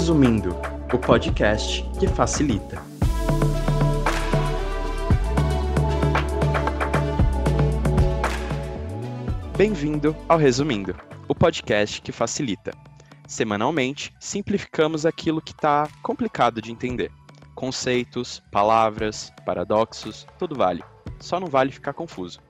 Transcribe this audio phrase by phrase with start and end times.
[0.00, 0.56] Resumindo,
[0.94, 2.82] o podcast que facilita.
[9.58, 10.96] Bem-vindo ao Resumindo,
[11.28, 12.72] o podcast que facilita.
[13.28, 17.12] Semanalmente, simplificamos aquilo que está complicado de entender.
[17.54, 20.82] Conceitos, palavras, paradoxos, tudo vale.
[21.18, 22.40] Só não vale ficar confuso.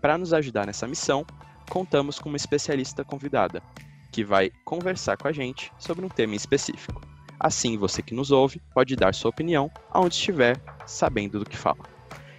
[0.00, 1.26] Para nos ajudar nessa missão,
[1.68, 3.60] contamos com uma especialista convidada,
[4.14, 7.02] que vai conversar com a gente sobre um tema específico.
[7.38, 10.56] Assim, você que nos ouve pode dar sua opinião aonde estiver,
[10.86, 11.82] sabendo do que fala.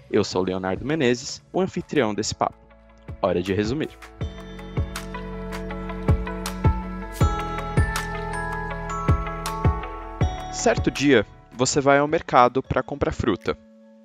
[0.10, 2.56] Eu sou Leonardo Menezes, o anfitrião desse papo.
[3.22, 3.90] Hora de resumir.
[10.54, 13.58] Certo dia, você vai ao mercado para comprar fruta.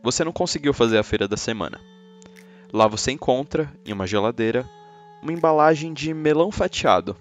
[0.03, 1.79] Você não conseguiu fazer a feira da semana.
[2.73, 4.69] Lá você encontra, em uma geladeira,
[5.23, 7.17] uma embalagem de melão fatiado.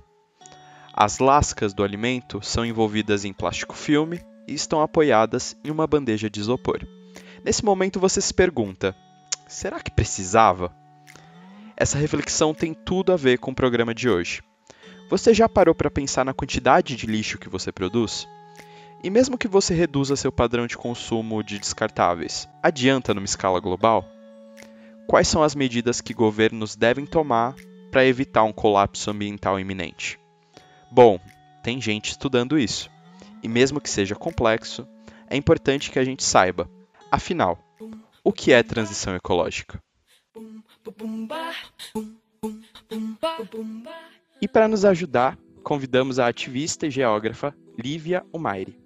[1.01, 6.29] As lascas do alimento são envolvidas em plástico filme e estão apoiadas em uma bandeja
[6.29, 6.85] de isopor.
[7.41, 8.93] Nesse momento você se pergunta:
[9.47, 10.75] será que precisava?
[11.77, 14.43] Essa reflexão tem tudo a ver com o programa de hoje.
[15.09, 18.27] Você já parou para pensar na quantidade de lixo que você produz?
[19.01, 24.03] E mesmo que você reduza seu padrão de consumo de descartáveis, adianta numa escala global?
[25.07, 27.55] Quais são as medidas que governos devem tomar
[27.89, 30.19] para evitar um colapso ambiental iminente?
[30.91, 31.19] Bom,
[31.61, 32.89] tem gente estudando isso.
[33.43, 34.87] E mesmo que seja complexo,
[35.29, 36.69] é importante que a gente saiba.
[37.11, 37.59] Afinal,
[38.23, 39.81] o que é transição ecológica?
[44.41, 48.79] E para nos ajudar, convidamos a ativista e geógrafa Lívia Umaire.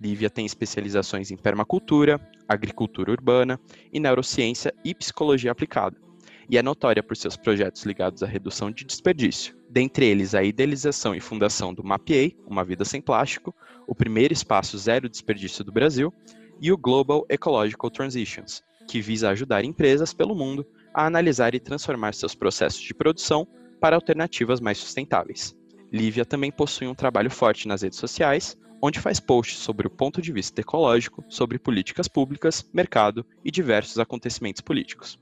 [0.00, 3.60] Lívia tem especializações em permacultura, agricultura urbana
[3.92, 6.07] e neurociência e psicologia aplicada
[6.48, 11.14] e é notória por seus projetos ligados à redução de desperdício, dentre eles a idealização
[11.14, 13.54] e fundação do MAPEI, Uma Vida Sem Plástico,
[13.86, 16.12] o primeiro espaço zero desperdício do Brasil,
[16.60, 22.14] e o Global Ecological Transitions, que visa ajudar empresas pelo mundo a analisar e transformar
[22.14, 23.46] seus processos de produção
[23.80, 25.54] para alternativas mais sustentáveis.
[25.92, 30.20] Lívia também possui um trabalho forte nas redes sociais, onde faz posts sobre o ponto
[30.20, 35.18] de vista ecológico, sobre políticas públicas, mercado e diversos acontecimentos políticos.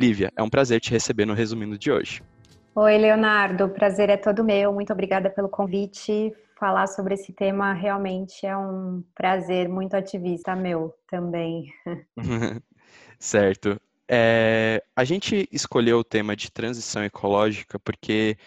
[0.00, 2.22] Lívia, é um prazer te receber no Resumindo de hoje.
[2.74, 4.72] Oi, Leonardo, o prazer é todo meu.
[4.72, 6.32] Muito obrigada pelo convite.
[6.58, 11.66] Falar sobre esse tema realmente é um prazer muito ativista meu também.
[13.18, 13.78] certo.
[14.08, 18.38] É, a gente escolheu o tema de transição ecológica porque,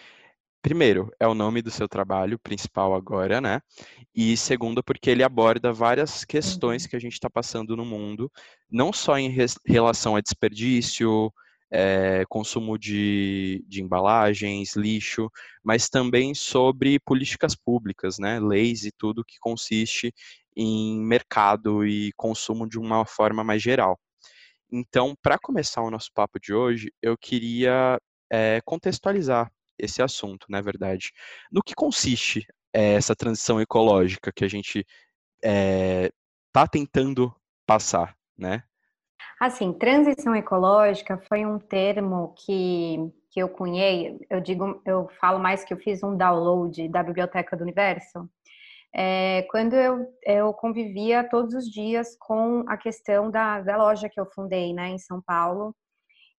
[0.60, 3.60] primeiro, é o nome do seu trabalho principal agora, né?
[4.12, 6.90] E segundo, porque ele aborda várias questões uhum.
[6.90, 8.28] que a gente está passando no mundo,
[8.68, 9.32] não só em
[9.64, 11.32] relação a desperdício,
[11.70, 15.30] é, consumo de, de embalagens, lixo,
[15.62, 20.12] mas também sobre políticas públicas, né, leis e tudo que consiste
[20.56, 23.98] em mercado e consumo de uma forma mais geral.
[24.70, 27.98] Então, para começar o nosso papo de hoje, eu queria
[28.30, 31.12] é, contextualizar esse assunto, na é verdade.
[31.50, 34.84] No que consiste é, essa transição ecológica que a gente
[35.42, 37.34] está tentando
[37.66, 38.64] passar, né?
[39.40, 45.64] Assim, transição ecológica foi um termo que, que eu cunhei, eu digo, eu falo mais
[45.64, 48.28] que eu fiz um download da Biblioteca do Universo,
[48.96, 54.20] é, quando eu, eu convivia todos os dias com a questão da, da loja que
[54.20, 55.74] eu fundei, né, em São Paulo,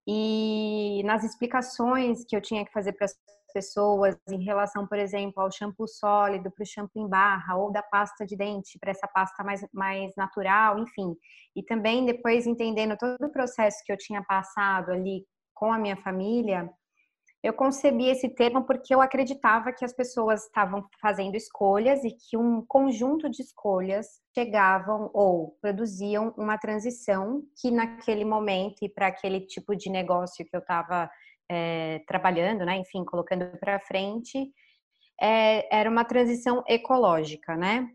[0.07, 3.15] e nas explicações que eu tinha que fazer para as
[3.55, 7.81] pessoas em relação, por exemplo, ao shampoo sólido para o shampoo em barra ou da
[7.81, 11.15] pasta de dente para essa pasta mais, mais natural, enfim.
[11.55, 15.95] E também depois entendendo todo o processo que eu tinha passado ali com a minha
[15.95, 16.69] família,
[17.41, 22.35] eu concebi esse termo porque eu acreditava que as pessoas estavam fazendo escolhas e que
[22.35, 29.41] um conjunto de escolhas chegavam ou produziam uma transição que naquele momento e para aquele
[29.41, 31.09] tipo de negócio que eu estava
[31.49, 34.51] é, trabalhando, né, enfim, colocando para frente,
[35.21, 37.89] é, era uma transição ecológica, né?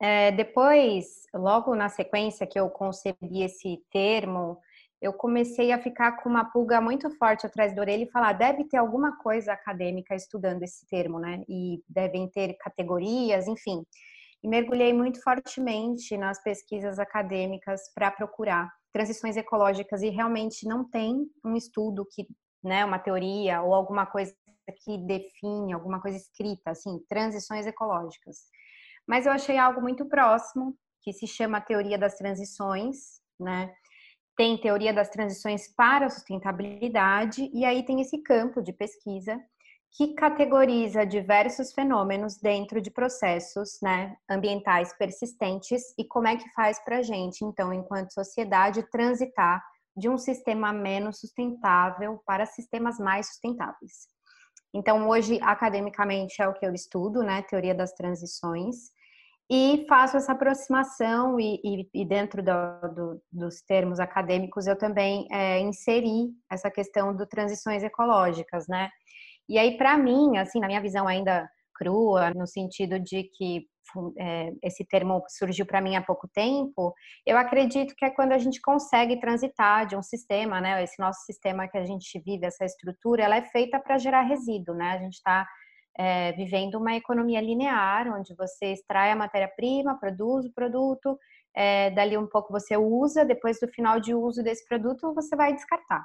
[0.00, 4.58] É, depois, logo na sequência que eu concebi esse termo,
[5.00, 8.64] eu comecei a ficar com uma pulga muito forte atrás da orelha e falar, deve
[8.64, 11.42] ter alguma coisa acadêmica estudando esse termo, né?
[11.48, 13.84] E devem ter categorias, enfim.
[14.42, 21.26] E mergulhei muito fortemente nas pesquisas acadêmicas para procurar transições ecológicas e realmente não tem
[21.44, 22.26] um estudo que
[22.62, 24.34] né, uma teoria ou alguma coisa
[24.84, 28.36] que define, alguma coisa escrita, assim, transições ecológicas.
[29.06, 33.72] Mas eu achei algo muito próximo, que se chama teoria das transições, né?
[34.36, 39.40] Tem teoria das transições para a sustentabilidade, e aí tem esse campo de pesquisa
[39.96, 46.78] que categoriza diversos fenômenos dentro de processos né, ambientais persistentes e como é que faz
[46.84, 49.64] para a gente, então, enquanto sociedade, transitar
[49.98, 54.06] de um sistema menos sustentável para sistemas mais sustentáveis.
[54.72, 58.76] Então, hoje, academicamente, é o que eu estudo, né, teoria das transições,
[59.50, 65.26] e faço essa aproximação e, e, e dentro do, do, dos termos acadêmicos eu também
[65.32, 68.90] é, inseri essa questão do transições ecológicas, né?
[69.48, 71.48] E aí, para mim, assim, na minha visão ainda
[71.78, 73.66] crua, no sentido de que
[74.18, 76.92] é, esse termo surgiu para mim há pouco tempo,
[77.24, 80.82] eu acredito que é quando a gente consegue transitar de um sistema, né?
[80.82, 84.74] Esse nosso sistema que a gente vive, essa estrutura, ela é feita para gerar resíduo,
[84.74, 84.90] né?
[84.90, 85.46] A gente está
[85.96, 91.18] é, vivendo uma economia linear, onde você extrai a matéria-prima, produz o produto,
[91.54, 95.54] é, dali um pouco você usa, depois do final de uso desse produto você vai
[95.54, 96.04] descartar,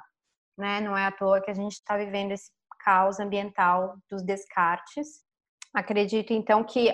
[0.56, 0.80] né?
[0.80, 2.50] Não é à toa que a gente está vivendo esse
[2.84, 5.23] caos ambiental dos descartes.
[5.74, 6.92] Acredito, então, que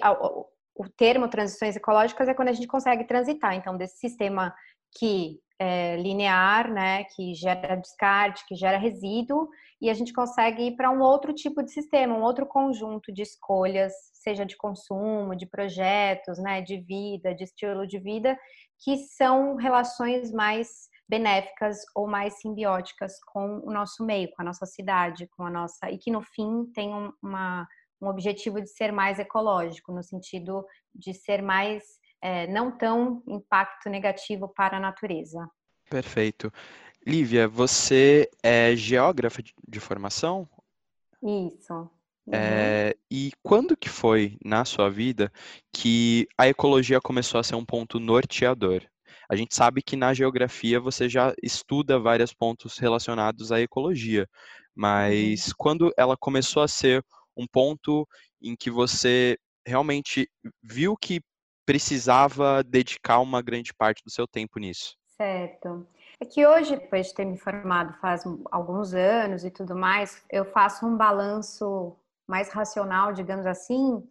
[0.75, 4.55] o termo transições ecológicas é quando a gente consegue transitar, então, desse sistema
[4.99, 9.47] que é linear, né, que gera descarte, que gera resíduo,
[9.79, 13.21] e a gente consegue ir para um outro tipo de sistema, um outro conjunto de
[13.21, 18.39] escolhas, seja de consumo, de projetos, né, de vida, de estilo de vida,
[18.83, 24.65] que são relações mais benéficas ou mais simbióticas com o nosso meio, com a nossa
[24.65, 26.91] cidade, com a nossa e que no fim tem
[27.23, 27.67] uma,
[28.01, 30.65] um objetivo de ser mais ecológico, no sentido
[30.95, 31.85] de ser mais
[32.23, 35.49] é, não tão impacto negativo para a natureza.
[35.89, 36.53] Perfeito.
[37.07, 40.49] Lívia, você é geógrafa de formação?
[41.23, 41.73] Isso.
[42.27, 42.35] Uhum.
[42.35, 45.33] É, e quando que foi na sua vida
[45.73, 48.83] que a ecologia começou a ser um ponto norteador?
[49.29, 54.29] A gente sabe que na geografia você já estuda vários pontos relacionados à ecologia,
[54.75, 55.55] mas uhum.
[55.57, 57.05] quando ela começou a ser
[57.41, 58.07] um ponto
[58.43, 60.29] em que você realmente
[60.63, 61.21] viu que
[61.67, 64.97] precisava dedicar uma grande parte do seu tempo nisso?
[65.17, 65.87] Certo.
[66.21, 70.45] É que hoje, depois de ter me formado faz alguns anos e tudo mais, eu
[70.45, 71.97] faço um balanço
[72.27, 74.07] mais racional, digamos assim,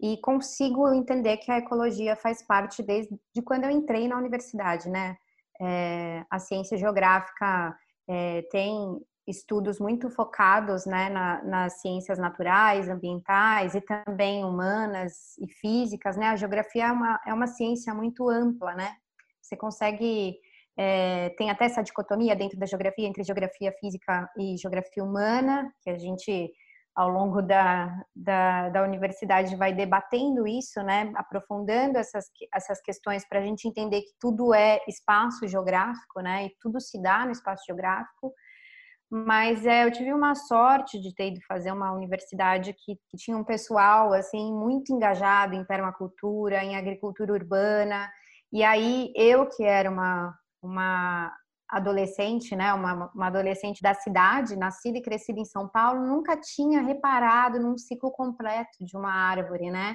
[0.00, 5.16] e consigo entender que a ecologia faz parte desde quando eu entrei na universidade, né?
[5.60, 7.76] É, a ciência geográfica
[8.08, 15.48] é, tem estudos muito focados né, na, nas ciências naturais, ambientais e também humanas e
[15.60, 16.26] físicas, né?
[16.26, 18.94] A geografia é uma, é uma ciência muito ampla, né?
[19.40, 20.36] Você consegue
[20.76, 25.90] é, tem até essa dicotomia dentro da geografia entre geografia física e geografia humana, que
[25.90, 26.50] a gente
[26.96, 33.40] ao longo da, da, da universidade vai debatendo isso, né, aprofundando essas, essas questões para
[33.40, 37.64] a gente entender que tudo é espaço geográfico, né, e tudo se dá no espaço
[37.66, 38.32] geográfico.
[39.10, 43.36] Mas é, eu tive uma sorte de ter ido fazer uma universidade que, que tinha
[43.36, 48.10] um pessoal assim muito engajado em permacultura, em agricultura urbana.
[48.52, 51.30] E aí eu que era uma uma
[51.68, 56.80] adolescente, né, uma, uma, adolescente da cidade, nascida e crescida em São Paulo, nunca tinha
[56.82, 59.94] reparado num ciclo completo de uma árvore, né?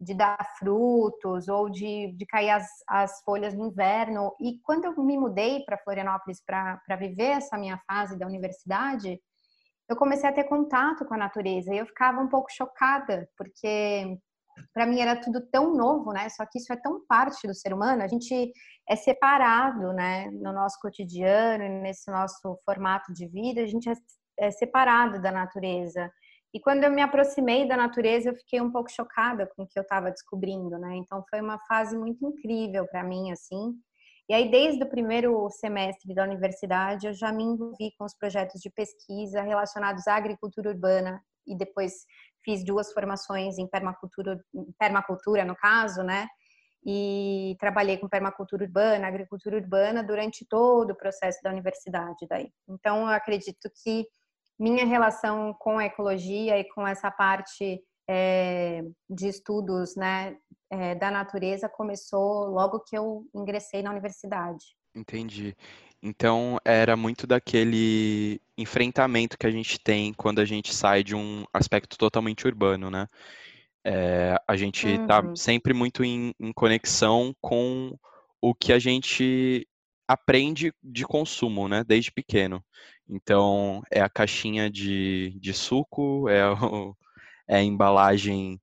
[0.00, 4.34] De dar frutos ou de, de cair as, as folhas no inverno.
[4.40, 9.20] E quando eu me mudei para Florianópolis para viver essa minha fase da universidade,
[9.88, 14.18] eu comecei a ter contato com a natureza e eu ficava um pouco chocada, porque
[14.74, 16.28] para mim era tudo tão novo, né?
[16.28, 18.52] Só que isso é tão parte do ser humano, a gente
[18.88, 20.30] é separado, né?
[20.30, 23.94] No nosso cotidiano, nesse nosso formato de vida, a gente é,
[24.38, 26.10] é separado da natureza.
[26.58, 29.78] E quando eu me aproximei da natureza, eu fiquei um pouco chocada com o que
[29.78, 30.96] eu estava descobrindo, né?
[30.96, 33.76] Então foi uma fase muito incrível para mim, assim.
[34.28, 38.60] E aí, desde o primeiro semestre da universidade, eu já me envolvi com os projetos
[38.60, 41.92] de pesquisa relacionados à agricultura urbana e depois
[42.44, 44.36] fiz duas formações em permacultura,
[44.80, 46.26] permacultura no caso, né?
[46.84, 52.50] E trabalhei com permacultura urbana, agricultura urbana durante todo o processo da universidade daí.
[52.68, 54.08] Então, eu acredito que
[54.58, 60.36] minha relação com a ecologia e com essa parte é, de estudos, né,
[60.70, 64.64] é, da natureza começou logo que eu ingressei na universidade.
[64.94, 65.54] Entendi.
[66.02, 71.44] Então era muito daquele enfrentamento que a gente tem quando a gente sai de um
[71.52, 73.06] aspecto totalmente urbano, né?
[73.84, 75.36] É, a gente está uhum.
[75.36, 77.96] sempre muito em, em, conexão com
[78.40, 79.66] o que a gente
[80.06, 81.84] aprende de consumo, né?
[81.84, 82.62] Desde pequeno.
[83.08, 86.96] Então é a caixinha de, de suco, é, o,
[87.48, 88.60] é a embalagem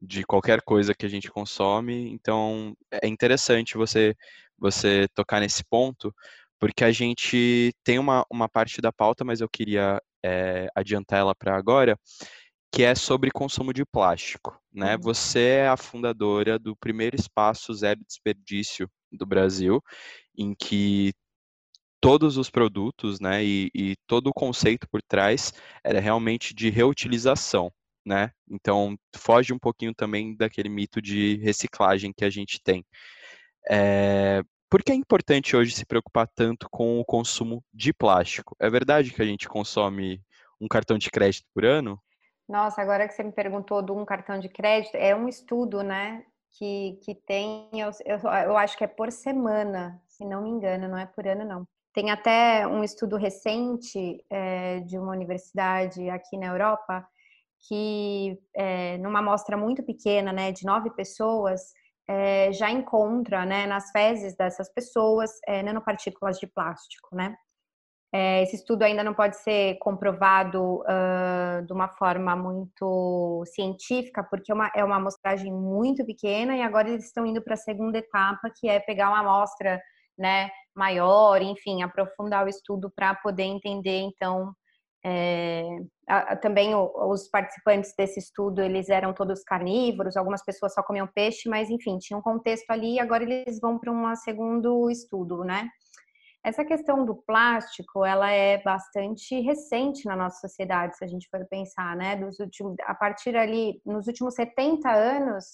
[0.00, 2.10] de qualquer coisa que a gente consome.
[2.12, 4.14] Então é interessante você
[4.58, 6.12] você tocar nesse ponto,
[6.58, 11.34] porque a gente tem uma, uma parte da pauta, mas eu queria é, adiantar ela
[11.34, 11.96] para agora,
[12.72, 14.60] que é sobre consumo de plástico.
[14.72, 14.96] Né?
[14.96, 15.02] Uhum.
[15.02, 19.82] Você é a fundadora do primeiro espaço zero desperdício do Brasil,
[20.36, 21.12] em que
[22.00, 25.52] todos os produtos, né, e, e, todo o conceito por trás
[25.82, 27.72] era realmente de reutilização,
[28.06, 28.30] né?
[28.48, 32.84] Então foge um pouquinho também daquele mito de reciclagem que a gente tem.
[33.68, 38.54] É, por que é importante hoje se preocupar tanto com o consumo de plástico?
[38.60, 40.22] É verdade que a gente consome
[40.60, 42.00] um cartão de crédito por ano?
[42.48, 46.24] Nossa, agora que você me perguntou de um cartão de crédito, é um estudo, né?
[46.50, 50.88] Que, que tem, eu, eu, eu acho que é por semana, se não me engano,
[50.88, 51.68] não é por ano, não.
[51.92, 57.06] Tem até um estudo recente é, de uma universidade aqui na Europa
[57.66, 61.60] que, é, numa amostra muito pequena, né, de nove pessoas,
[62.08, 65.30] é, já encontra, né, nas fezes dessas pessoas,
[65.64, 67.36] nanopartículas de plástico, né?
[68.42, 74.54] Esse estudo ainda não pode ser comprovado uh, de uma forma muito científica, porque é
[74.54, 78.50] uma, é uma amostragem muito pequena e agora eles estão indo para a segunda etapa,
[78.58, 79.78] que é pegar uma amostra
[80.18, 84.52] né, maior, enfim, aprofundar o estudo para poder entender, então,
[85.04, 85.64] é,
[86.08, 90.82] a, a, também o, os participantes desse estudo, eles eram todos carnívoros, algumas pessoas só
[90.82, 94.88] comiam peixe, mas, enfim, tinha um contexto ali e agora eles vão para um segundo
[94.88, 95.68] estudo, né?
[96.44, 101.44] Essa questão do plástico, ela é bastante recente na nossa sociedade, se a gente for
[101.46, 102.16] pensar, né?
[102.16, 105.44] Dos últimos, a partir ali, nos últimos 70 anos,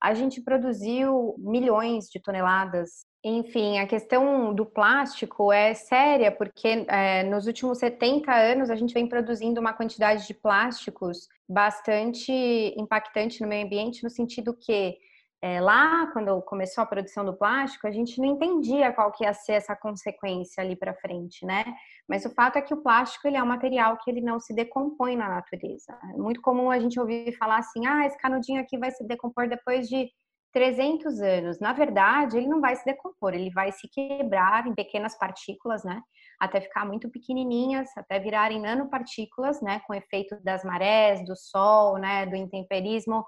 [0.00, 3.06] a gente produziu milhões de toneladas.
[3.22, 8.94] Enfim, a questão do plástico é séria, porque é, nos últimos 70 anos a gente
[8.94, 12.32] vem produzindo uma quantidade de plásticos bastante
[12.76, 14.96] impactante no meio ambiente, no sentido que
[15.40, 19.32] é, lá, quando começou a produção do plástico, a gente não entendia qual que ia
[19.32, 21.64] ser essa consequência ali para frente, né?
[22.08, 24.52] Mas o fato é que o plástico ele é um material que ele não se
[24.52, 25.96] decompõe na natureza.
[26.12, 29.48] É muito comum a gente ouvir falar assim, ah, esse canudinho aqui vai se decompor
[29.48, 30.08] depois de
[30.52, 31.60] 300 anos.
[31.60, 36.02] Na verdade, ele não vai se decompor, ele vai se quebrar em pequenas partículas, né?
[36.40, 39.80] Até ficar muito pequenininhas, até virarem nanopartículas, né?
[39.86, 42.26] Com efeito das marés, do sol, né?
[42.26, 43.24] Do intemperismo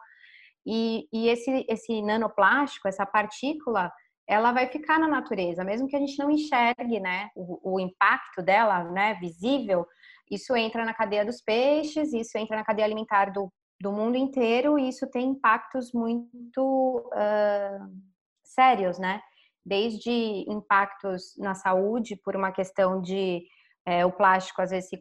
[0.66, 3.90] e, e esse, esse nanoplástico, essa partícula,
[4.28, 8.42] ela vai ficar na natureza, mesmo que a gente não enxergue, né, o, o, impacto
[8.42, 9.86] dela, né, visível,
[10.30, 14.78] isso entra na cadeia dos peixes, isso entra na cadeia alimentar do, do mundo inteiro
[14.78, 17.90] e isso tem impactos muito uh,
[18.44, 19.20] sérios, né,
[19.66, 20.10] desde
[20.48, 23.42] impactos na saúde por uma questão de
[23.90, 24.98] é, o plástico às vezes se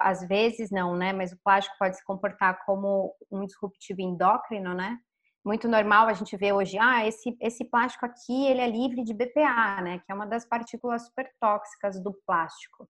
[0.00, 1.12] às vezes não, né?
[1.12, 4.98] Mas o plástico pode se comportar como um disruptivo endócrino, né?
[5.44, 9.12] Muito normal a gente vê hoje, ah, esse, esse plástico aqui ele é livre de
[9.12, 9.98] BPA, né?
[9.98, 12.88] Que é uma das partículas super tóxicas do plástico.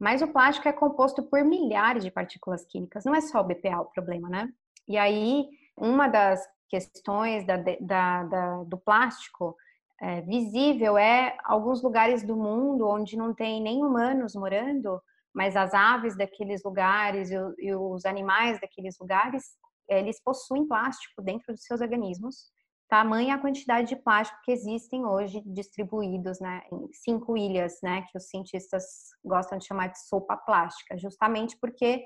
[0.00, 3.80] Mas o plástico é composto por milhares de partículas químicas, não é só o BPA
[3.80, 4.48] o problema, né?
[4.88, 9.56] E aí, uma das questões da, da, da, do plástico
[10.00, 15.00] é, visível é alguns lugares do mundo onde não tem nem humanos morando,
[15.34, 19.44] mas as aves daqueles lugares e, e os animais daqueles lugares,
[19.88, 22.52] eles possuem plástico dentro dos seus organismos.
[22.88, 28.16] Tamanha a quantidade de plástico que existem hoje distribuídos né, em cinco ilhas, né, que
[28.16, 28.84] os cientistas
[29.24, 32.04] gostam de chamar de sopa plástica, justamente porque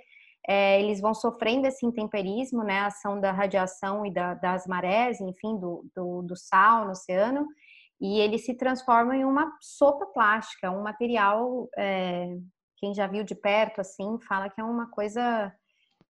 [0.48, 5.20] é, eles vão sofrendo esse intemperismo, né, a ação da radiação e da, das marés,
[5.20, 7.46] enfim, do, do, do sal no oceano,
[8.00, 12.36] e ele se transforma em uma sopa plástica, um material, é,
[12.76, 15.52] quem já viu de perto assim, fala que é uma coisa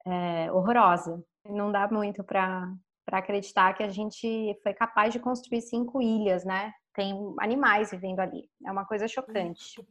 [0.06, 1.24] é, horrorosa.
[1.46, 2.72] Não dá muito para
[3.12, 6.72] acreditar que a gente foi capaz de construir cinco ilhas, né?
[6.94, 8.48] Tem animais vivendo ali.
[8.66, 9.84] É uma coisa chocante.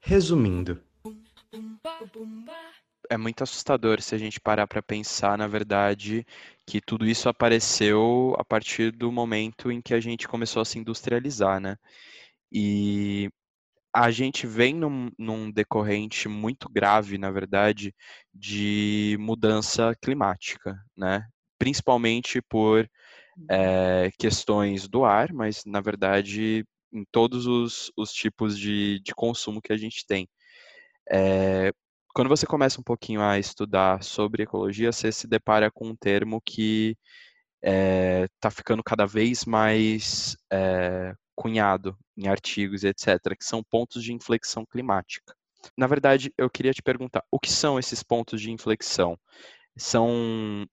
[0.00, 0.82] Resumindo,
[3.08, 6.26] é muito assustador se a gente parar para pensar, na verdade,
[6.66, 10.78] que tudo isso apareceu a partir do momento em que a gente começou a se
[10.78, 11.76] industrializar, né?
[12.52, 13.30] E
[13.94, 17.94] a gente vem num, num decorrente muito grave, na verdade,
[18.34, 21.26] de mudança climática, né?
[21.58, 22.88] Principalmente por
[23.50, 29.60] é, questões do ar, mas na verdade em todos os, os tipos de, de consumo
[29.60, 30.28] que a gente tem.
[31.10, 31.72] É,
[32.16, 36.40] quando você começa um pouquinho a estudar sobre ecologia, você se depara com um termo
[36.40, 36.96] que
[37.62, 44.14] está eh, ficando cada vez mais é, cunhado em artigos etc., que são pontos de
[44.14, 45.34] inflexão climática.
[45.76, 49.18] Na verdade, eu queria te perguntar, o que são esses pontos de inflexão?
[49.76, 50.64] São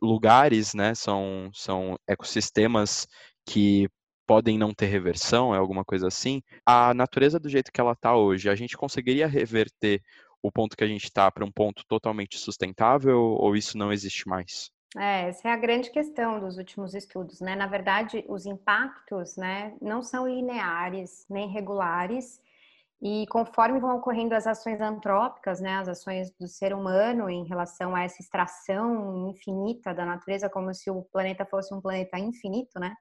[0.00, 0.94] lugares, né?
[0.94, 3.08] São, são ecossistemas
[3.44, 3.88] que
[4.24, 6.42] podem não ter reversão, é alguma coisa assim.
[6.64, 10.00] A natureza do jeito que ela está hoje, a gente conseguiria reverter
[10.42, 14.28] o ponto que a gente está para um ponto totalmente sustentável ou isso não existe
[14.28, 14.70] mais?
[14.96, 17.54] É, essa é a grande questão dos últimos estudos, né?
[17.54, 22.40] Na verdade, os impactos, né, não são lineares nem regulares
[23.02, 27.94] e conforme vão ocorrendo as ações antrópicas, né, as ações do ser humano em relação
[27.94, 32.94] a essa extração infinita da natureza, como se o planeta fosse um planeta infinito, né,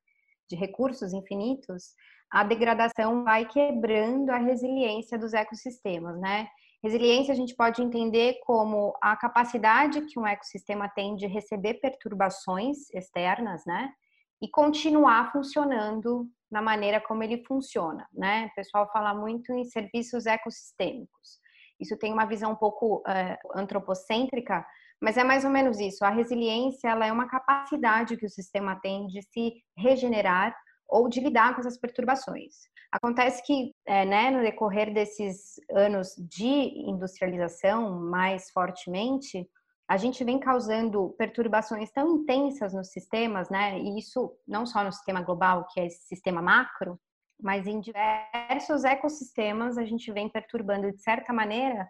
[0.50, 1.94] de recursos infinitos,
[2.30, 6.50] a degradação vai quebrando a resiliência dos ecossistemas, né?
[6.86, 12.92] Resiliência a gente pode entender como a capacidade que um ecossistema tem de receber perturbações
[12.94, 13.92] externas, né?
[14.40, 18.52] E continuar funcionando na maneira como ele funciona, né?
[18.52, 21.40] O pessoal fala muito em serviços ecossistêmicos.
[21.80, 24.64] Isso tem uma visão um pouco uh, antropocêntrica,
[25.02, 26.06] mas é mais ou menos isso.
[26.06, 30.56] A resiliência ela é uma capacidade que o sistema tem de se regenerar
[30.88, 32.54] ou de lidar com essas perturbações.
[32.92, 39.50] Acontece que, é, né, no decorrer desses anos de industrialização mais fortemente,
[39.88, 43.78] a gente vem causando perturbações tão intensas nos sistemas, né?
[43.80, 47.00] E isso não só no sistema global, que é esse sistema macro,
[47.40, 51.88] mas em diversos ecossistemas a gente vem perturbando de certa maneira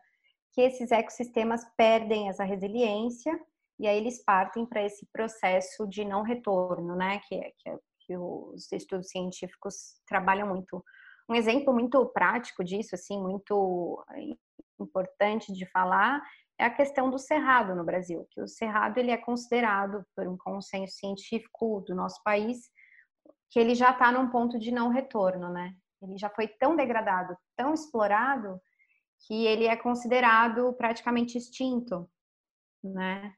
[0.53, 3.37] que esses ecossistemas perdem essa resiliência
[3.79, 7.19] e aí eles partem para esse processo de não retorno, né?
[7.27, 10.83] Que é, que, é, que os estudos científicos trabalham muito.
[11.29, 14.03] Um exemplo muito prático disso, assim, muito
[14.79, 16.21] importante de falar,
[16.59, 20.37] é a questão do cerrado no Brasil, que o cerrado ele é considerado por um
[20.37, 22.69] consenso científico do nosso país
[23.51, 25.73] que ele já está num ponto de não retorno, né?
[26.01, 28.59] Ele já foi tão degradado, tão explorado
[29.25, 32.09] que ele é considerado praticamente extinto,
[32.83, 33.33] né?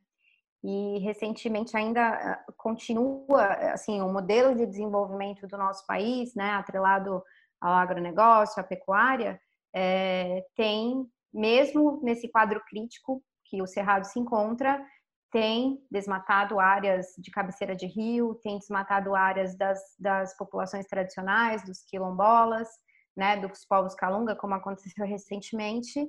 [0.69, 7.23] E recentemente ainda ah, continua assim o modelo de desenvolvimento do nosso país, né, atrelado
[7.61, 9.39] ao agronegócio, à pecuária,
[9.73, 14.85] é, tem mesmo nesse quadro crítico que o Cerrado se encontra,
[15.31, 21.81] tem desmatado áreas de cabeceira de rio, tem desmatado áreas das, das populações tradicionais, dos
[21.85, 22.67] quilombolas,
[23.15, 26.05] né, dos povos calunga, como aconteceu recentemente.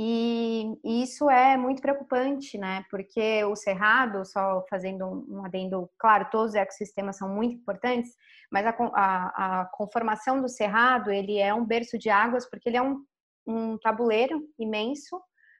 [0.00, 2.84] E isso é muito preocupante, né?
[2.88, 8.14] Porque o cerrado, só fazendo um adendo, claro, todos os ecossistemas são muito importantes,
[8.50, 12.76] mas a, a, a conformação do cerrado, ele é um berço de águas, porque ele
[12.76, 13.04] é um
[13.48, 15.18] um tabuleiro imenso,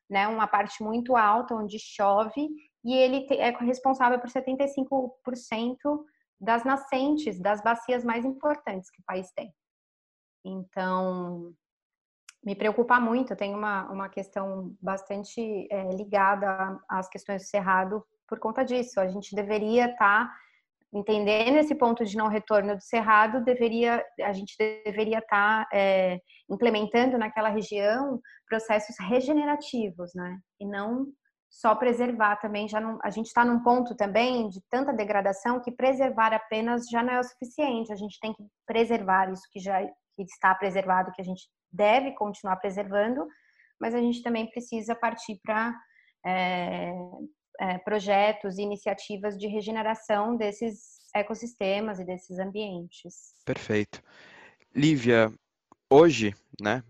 [0.08, 2.48] né, uma parte muito alta onde chove
[2.84, 6.04] e ele é responsável por 75%
[6.40, 9.52] das nascentes das bacias mais importantes que o país tem.
[10.44, 11.52] Então,
[12.44, 18.04] me preocupa muito, eu tenho uma, uma questão bastante é, ligada às questões do Cerrado
[18.26, 19.00] por conta disso.
[19.00, 20.34] A gente deveria estar tá
[20.92, 26.18] entendendo esse ponto de não retorno do cerrado, deveria, a gente deveria estar tá, é,
[26.48, 30.38] implementando naquela região processos regenerativos, né?
[30.58, 31.06] E não
[31.50, 32.68] só preservar também.
[32.68, 37.02] Já não, a gente está num ponto também de tanta degradação que preservar apenas já
[37.02, 37.92] não é o suficiente.
[37.92, 42.12] A gente tem que preservar isso que já que está preservado, que a gente deve
[42.12, 43.26] continuar preservando,
[43.80, 45.74] mas a gente também precisa partir para
[46.24, 46.92] é,
[47.60, 53.34] é, projetos e iniciativas de regeneração desses ecossistemas e desses ambientes.
[53.44, 54.02] Perfeito.
[54.74, 55.32] Lívia,
[55.90, 56.82] hoje, né,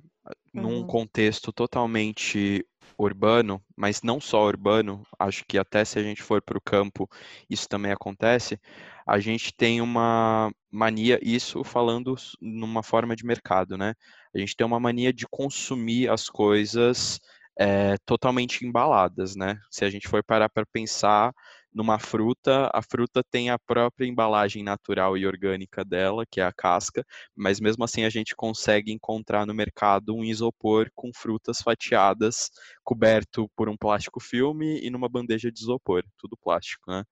[0.52, 0.86] num uhum.
[0.86, 2.66] contexto totalmente
[2.98, 7.08] urbano, mas não só urbano, acho que até se a gente for para o campo
[7.48, 8.60] isso também acontece,
[9.06, 13.94] a gente tem uma mania, isso falando numa forma de mercado, né?
[14.34, 17.18] A gente tem uma mania de consumir as coisas
[17.58, 19.58] é, totalmente embaladas, né?
[19.70, 21.32] Se a gente for parar para pensar
[21.72, 26.52] numa fruta, a fruta tem a própria embalagem natural e orgânica dela, que é a
[26.52, 27.04] casca,
[27.36, 32.50] mas mesmo assim a gente consegue encontrar no mercado um isopor com frutas fatiadas,
[32.82, 37.04] coberto por um plástico filme e numa bandeja de isopor, tudo plástico, né?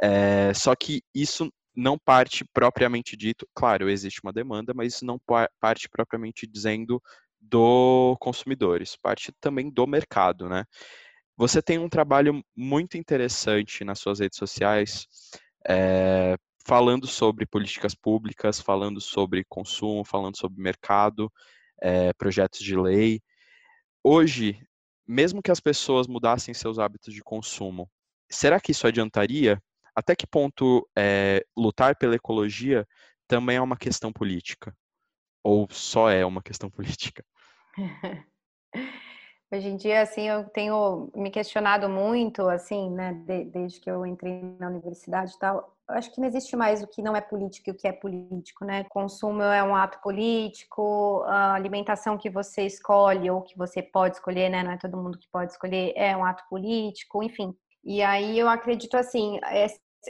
[0.00, 5.16] É, só que isso não parte propriamente dito, claro, existe uma demanda, mas não
[5.60, 7.00] parte propriamente dizendo
[7.40, 10.64] do consumidores, parte também do mercado, né?
[11.36, 15.06] Você tem um trabalho muito interessante nas suas redes sociais,
[15.68, 16.36] é,
[16.66, 21.32] falando sobre políticas públicas, falando sobre consumo, falando sobre mercado,
[21.80, 23.20] é, projetos de lei.
[24.02, 24.60] Hoje,
[25.06, 27.88] mesmo que as pessoas mudassem seus hábitos de consumo,
[28.28, 29.62] será que isso adiantaria?
[29.98, 32.86] Até que ponto é, lutar pela ecologia
[33.26, 34.72] também é uma questão política?
[35.42, 37.24] Ou só é uma questão política?
[39.50, 44.06] Hoje em dia, assim, eu tenho me questionado muito, assim, né, de, desde que eu
[44.06, 47.20] entrei na universidade e tal, eu acho que não existe mais o que não é
[47.20, 48.84] político e o que é político, né?
[48.84, 54.48] Consumo é um ato político, a alimentação que você escolhe ou que você pode escolher,
[54.48, 54.62] né?
[54.62, 57.52] Não é todo mundo que pode escolher, é um ato político, enfim.
[57.82, 59.40] E aí eu acredito assim,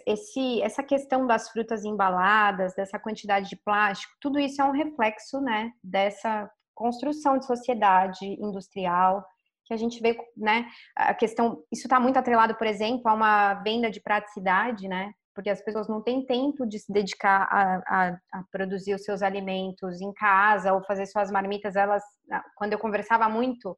[0.07, 5.41] esse, essa questão das frutas embaladas, dessa quantidade de plástico, tudo isso é um reflexo,
[5.41, 9.25] né, dessa construção de sociedade industrial
[9.65, 13.55] que a gente vê, né, a questão, isso está muito atrelado, por exemplo, a uma
[13.55, 18.09] venda de praticidade, né, porque as pessoas não têm tempo de se dedicar a, a,
[18.33, 21.77] a, produzir os seus alimentos em casa ou fazer suas marmitas.
[21.77, 22.03] Elas,
[22.57, 23.77] quando eu conversava muito,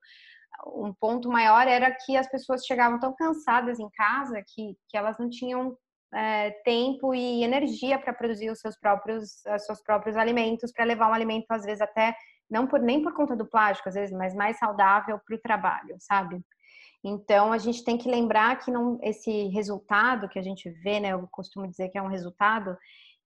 [0.69, 5.19] um ponto maior era que as pessoas chegavam tão cansadas em casa que, que elas
[5.19, 5.77] não tinham
[6.15, 11.11] é, tempo e energia para produzir os seus próprios, os seus próprios alimentos, para levar
[11.11, 12.15] um alimento às vezes até
[12.51, 15.97] não por nem por conta do plástico às vezes, mas mais saudável para o trabalho,
[16.01, 16.43] sabe?
[17.03, 21.13] Então, a gente tem que lembrar que não, esse resultado que a gente vê, né,
[21.13, 22.77] eu costumo dizer que é um resultado,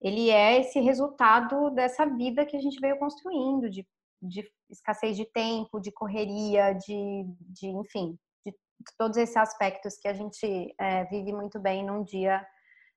[0.01, 3.85] ele é esse resultado dessa vida que a gente veio construindo, de,
[4.23, 8.17] de escassez de tempo, de correria, de, de enfim,
[8.47, 8.53] de
[8.97, 12.47] todos esses aspectos que a gente é, vive muito bem num dia,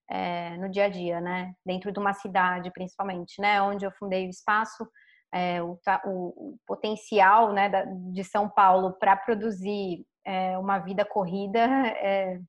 [0.10, 4.28] é, no dia a dia, né, dentro de uma cidade, principalmente, né, onde eu fundei
[4.28, 4.88] o espaço,
[5.34, 11.04] é, o, o, o, potencial né, da, de São Paulo para produzir é, uma vida
[11.06, 11.60] corrida
[12.00, 12.40] é,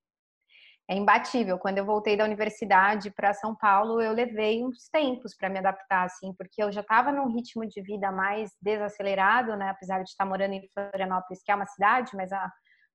[0.89, 1.59] é imbatível.
[1.59, 6.05] Quando eu voltei da universidade para São Paulo, eu levei uns tempos para me adaptar,
[6.05, 9.69] assim, porque eu já estava num ritmo de vida mais desacelerado, né?
[9.69, 12.51] Apesar de estar morando em Florianópolis, que é uma cidade, mas a,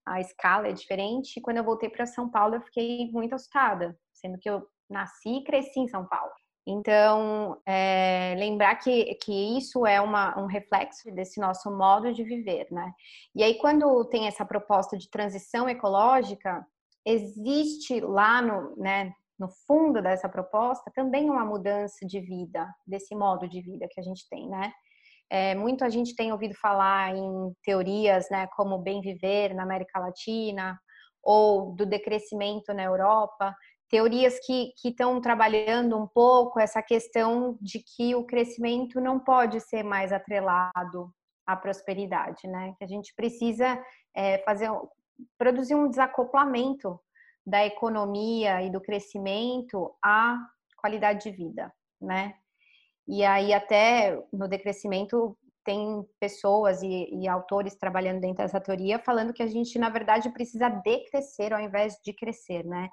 [0.06, 1.38] a escala é diferente.
[1.38, 5.36] E quando eu voltei para São Paulo, eu fiquei muito assustada, sendo que eu nasci
[5.38, 6.32] e cresci em São Paulo.
[6.66, 12.66] Então, é, lembrar que, que isso é uma, um reflexo desse nosso modo de viver,
[12.70, 12.90] né?
[13.34, 16.66] E aí, quando tem essa proposta de transição ecológica,
[17.04, 23.46] existe lá no, né, no fundo dessa proposta também uma mudança de vida, desse modo
[23.46, 24.72] de vida que a gente tem, né?
[25.30, 29.98] É, muito a gente tem ouvido falar em teorias, né, como bem viver na América
[29.98, 30.78] Latina
[31.22, 33.54] ou do decrescimento na Europa,
[33.94, 39.84] teorias que estão trabalhando um pouco essa questão de que o crescimento não pode ser
[39.84, 41.14] mais atrelado
[41.46, 42.74] à prosperidade, né?
[42.76, 43.80] Que a gente precisa
[44.12, 44.68] é, fazer
[45.38, 46.98] produzir um desacoplamento
[47.46, 50.44] da economia e do crescimento à
[50.76, 52.34] qualidade de vida, né?
[53.06, 59.32] E aí até no decrescimento tem pessoas e, e, autores trabalhando dentro dessa teoria falando
[59.32, 62.90] que a gente na verdade precisa decrescer ao invés de crescer, né?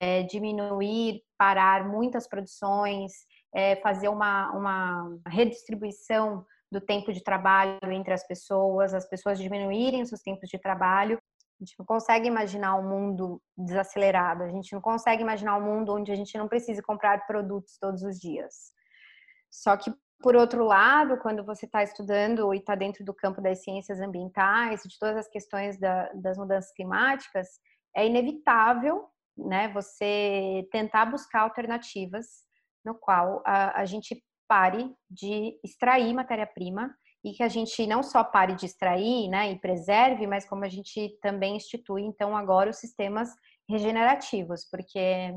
[0.00, 3.12] É, diminuir, parar muitas produções,
[3.54, 10.04] é, fazer uma, uma redistribuição do tempo de trabalho entre as pessoas, as pessoas diminuírem
[10.06, 11.18] seus tempos de trabalho.
[11.60, 15.94] A gente não consegue imaginar um mundo desacelerado, a gente não consegue imaginar um mundo
[15.94, 18.72] onde a gente não precise comprar produtos todos os dias.
[19.50, 23.62] Só que, por outro lado, quando você está estudando e está dentro do campo das
[23.62, 27.48] ciências ambientais, de todas as questões da, das mudanças climáticas,
[27.94, 29.68] é inevitável né?
[29.68, 32.26] Você tentar buscar alternativas
[32.84, 38.24] no qual a, a gente pare de extrair matéria-prima e que a gente não só
[38.24, 42.78] pare de extrair, né, e preserve, mas como a gente também institui então agora os
[42.78, 43.30] sistemas
[43.68, 45.32] regenerativos, porque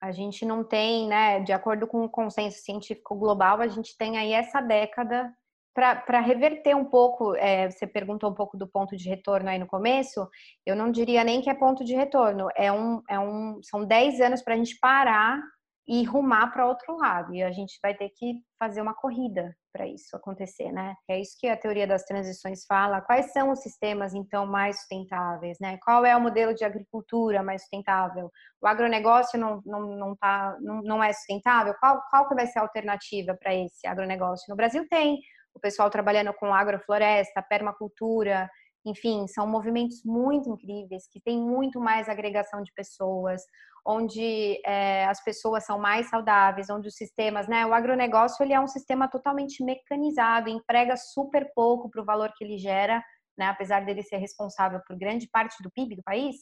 [0.00, 4.18] a gente não tem, né, de acordo com o consenso científico global, a gente tem
[4.18, 5.32] aí essa década
[5.74, 9.66] para reverter um pouco, é, você perguntou um pouco do ponto de retorno aí no
[9.66, 10.28] começo,
[10.66, 14.20] eu não diria nem que é ponto de retorno, é um, é um, são 10
[14.20, 15.40] anos para a gente parar
[15.88, 19.86] e rumar para outro lado, e a gente vai ter que fazer uma corrida para
[19.86, 20.94] isso acontecer, né?
[21.08, 23.00] É isso que a teoria das transições fala.
[23.00, 25.78] Quais são os sistemas, então, mais sustentáveis, né?
[25.82, 28.30] Qual é o modelo de agricultura mais sustentável?
[28.60, 31.74] O agronegócio não, não, não, tá, não, não é sustentável?
[31.80, 34.46] Qual, qual que vai ser a alternativa para esse agronegócio?
[34.48, 35.18] No Brasil tem
[35.58, 38.48] o pessoal trabalhando com agrofloresta, permacultura,
[38.86, 43.42] enfim, são movimentos muito incríveis que têm muito mais agregação de pessoas,
[43.86, 47.66] onde é, as pessoas são mais saudáveis, onde os sistemas, né?
[47.66, 52.44] O agronegócio ele é um sistema totalmente mecanizado, emprega super pouco para o valor que
[52.44, 53.02] ele gera,
[53.36, 53.46] né?
[53.46, 56.36] Apesar dele ser responsável por grande parte do PIB do país,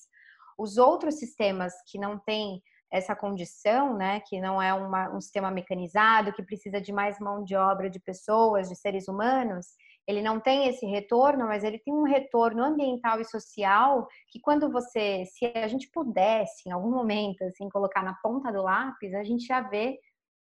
[0.59, 2.61] os outros sistemas que não têm
[2.97, 7.45] essa condição, né, que não é uma, um sistema mecanizado, que precisa de mais mão
[7.45, 9.67] de obra de pessoas, de seres humanos,
[10.07, 14.71] ele não tem esse retorno, mas ele tem um retorno ambiental e social que quando
[14.71, 19.25] você, se a gente pudesse em algum momento assim colocar na ponta do lápis, a
[19.25, 19.99] gente ia ver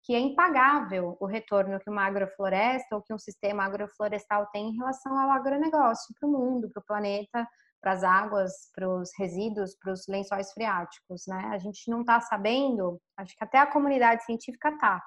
[0.04, 4.76] que é impagável o retorno que uma agrofloresta ou que um sistema agroflorestal tem em
[4.76, 7.46] relação ao agronegócio para o mundo, para o planeta,
[7.80, 11.50] para as águas, para os resíduos, para os lençóis freáticos, né?
[11.52, 15.02] A gente não está sabendo, acho que até a comunidade científica está,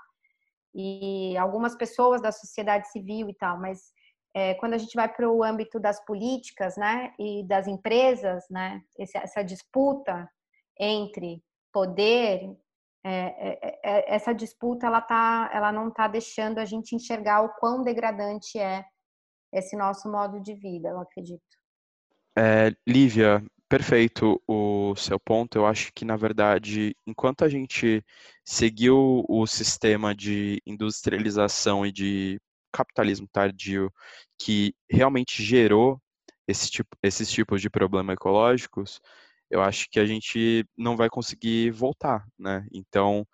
[0.73, 3.91] e algumas pessoas da sociedade civil e tal, mas
[4.33, 8.81] é, quando a gente vai para o âmbito das políticas, né, e das empresas, né,
[8.97, 10.29] essa disputa
[10.79, 12.55] entre poder,
[13.03, 17.53] é, é, é essa disputa ela tá, ela não está deixando a gente enxergar o
[17.55, 18.85] quão degradante é
[19.51, 21.60] esse nosso modo de vida, eu acredito.
[22.37, 25.57] É, Lívia, perfeito o seu ponto.
[25.57, 28.03] Eu acho que, na verdade, enquanto a gente
[28.43, 32.39] seguiu o sistema de industrialização e de
[32.71, 33.91] capitalismo tardio
[34.39, 36.01] que realmente gerou
[36.47, 39.01] esse tipo, esses tipos de problemas ecológicos,
[39.49, 42.65] eu acho que a gente não vai conseguir voltar, né?
[42.73, 43.27] Então,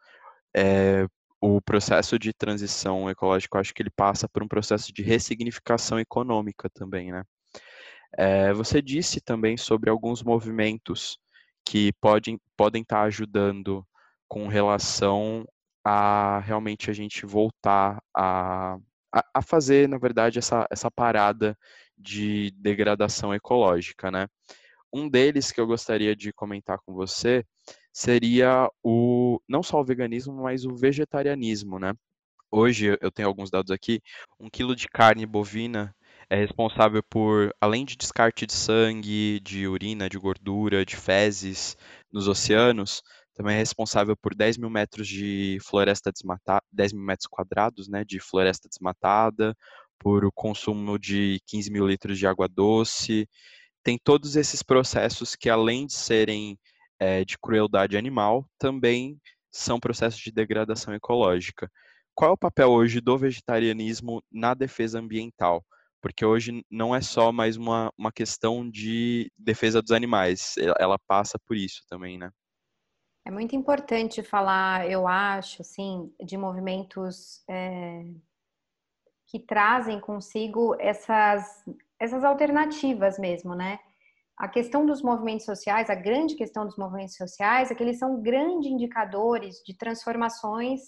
[0.56, 1.08] é,
[1.42, 6.00] o processo de transição ecológica, eu acho que ele passa por um processo de ressignificação
[6.00, 7.24] econômica também, né?
[8.16, 11.18] É, você disse também sobre alguns movimentos
[11.66, 13.86] que podem, podem estar ajudando
[14.28, 15.46] com relação
[15.84, 18.78] a realmente a gente voltar a,
[19.14, 21.58] a, a fazer, na verdade, essa, essa parada
[21.98, 24.28] de degradação ecológica, né?
[24.94, 27.46] Um deles que eu gostaria de comentar com você
[27.92, 31.94] seria o não só o veganismo, mas o vegetarianismo, né?
[32.52, 34.02] Hoje eu tenho alguns dados aqui.
[34.40, 35.94] Um quilo de carne bovina
[36.30, 41.78] é responsável por, além de descarte de sangue, de urina, de gordura, de fezes
[42.12, 43.02] nos oceanos,
[43.34, 48.04] também é responsável por 10 mil metros de floresta desmatada, 10 mil metros quadrados né,
[48.04, 49.56] de floresta desmatada,
[50.00, 53.30] por o consumo de 15 mil litros de água doce.
[53.84, 56.58] Tem todos esses processos que, além de serem
[57.00, 59.20] é, de crueldade animal, também
[59.52, 61.72] são processos de degradação ecológica.
[62.16, 65.64] Qual é o papel hoje do vegetarianismo na defesa ambiental?
[66.02, 71.40] Porque hoje não é só mais uma, uma questão de defesa dos animais, ela passa
[71.40, 72.32] por isso também, né?
[73.26, 78.06] É muito importante falar, eu acho, assim, de movimentos é,
[79.28, 81.46] que trazem consigo essas,
[82.00, 83.80] essas alternativas mesmo, né?
[84.38, 88.22] A questão dos movimentos sociais, a grande questão dos movimentos sociais é que eles são
[88.22, 90.80] grandes indicadores de transformações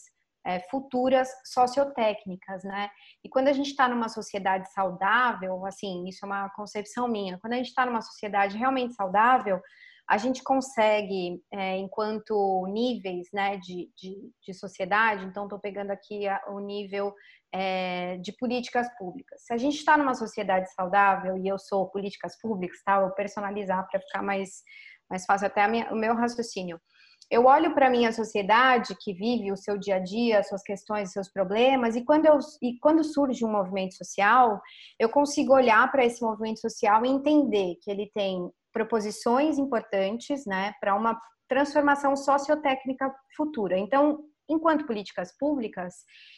[0.46, 2.90] é, futuras sociotécnicas, né?
[3.24, 7.54] E quando a gente está numa sociedade saudável, assim, isso é uma concepção minha, quando
[7.54, 9.62] a gente está numa sociedade realmente saudável,
[10.10, 16.28] a gente consegue, é, enquanto níveis né, de, de, de sociedade, então estou pegando aqui
[16.28, 17.14] a, o nível
[17.54, 19.46] é, de políticas públicas.
[19.46, 23.08] Se a gente está numa sociedade saudável, e eu sou políticas públicas, tá?
[23.12, 24.64] personalizar para ficar mais,
[25.08, 26.82] mais fácil até minha, o meu raciocínio
[27.30, 31.12] eu olho para a minha sociedade que vive o seu dia a dia, suas questões,
[31.12, 34.60] seus problemas, e quando, eu, e quando surge um movimento social,
[34.98, 40.74] eu consigo olhar para esse movimento social e entender que ele tem proposições importantes né,
[40.80, 43.78] para uma transformação sociotécnica futura.
[43.78, 45.94] Então, enquanto políticas públicas,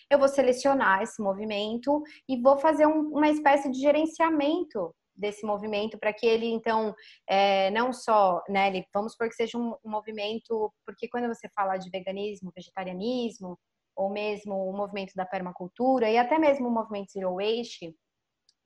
[0.09, 5.97] eu vou selecionar esse movimento e vou fazer um, uma espécie de gerenciamento desse movimento
[5.97, 6.93] para que ele então
[7.27, 11.47] é, não só né ele, vamos supor que seja um, um, movimento porque quando você
[11.55, 13.57] fala de veganismo vegetarianismo
[13.95, 17.93] ou mesmo o movimento da permacultura e até mesmo o movimento zero waste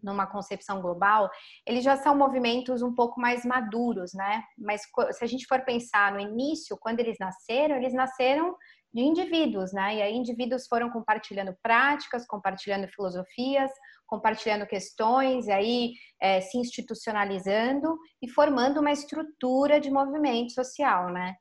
[0.05, 1.29] numa concepção global,
[1.65, 4.43] eles já são movimentos um pouco mais maduros, né?
[4.57, 8.55] Mas se a gente for pensar no início, quando eles nasceram, eles nasceram
[8.93, 9.95] de indivíduos, né?
[9.95, 13.71] E aí indivíduos foram compartilhando práticas, compartilhando filosofias,
[14.07, 21.35] compartilhando questões, e aí é, se institucionalizando e formando uma estrutura de movimento social, né?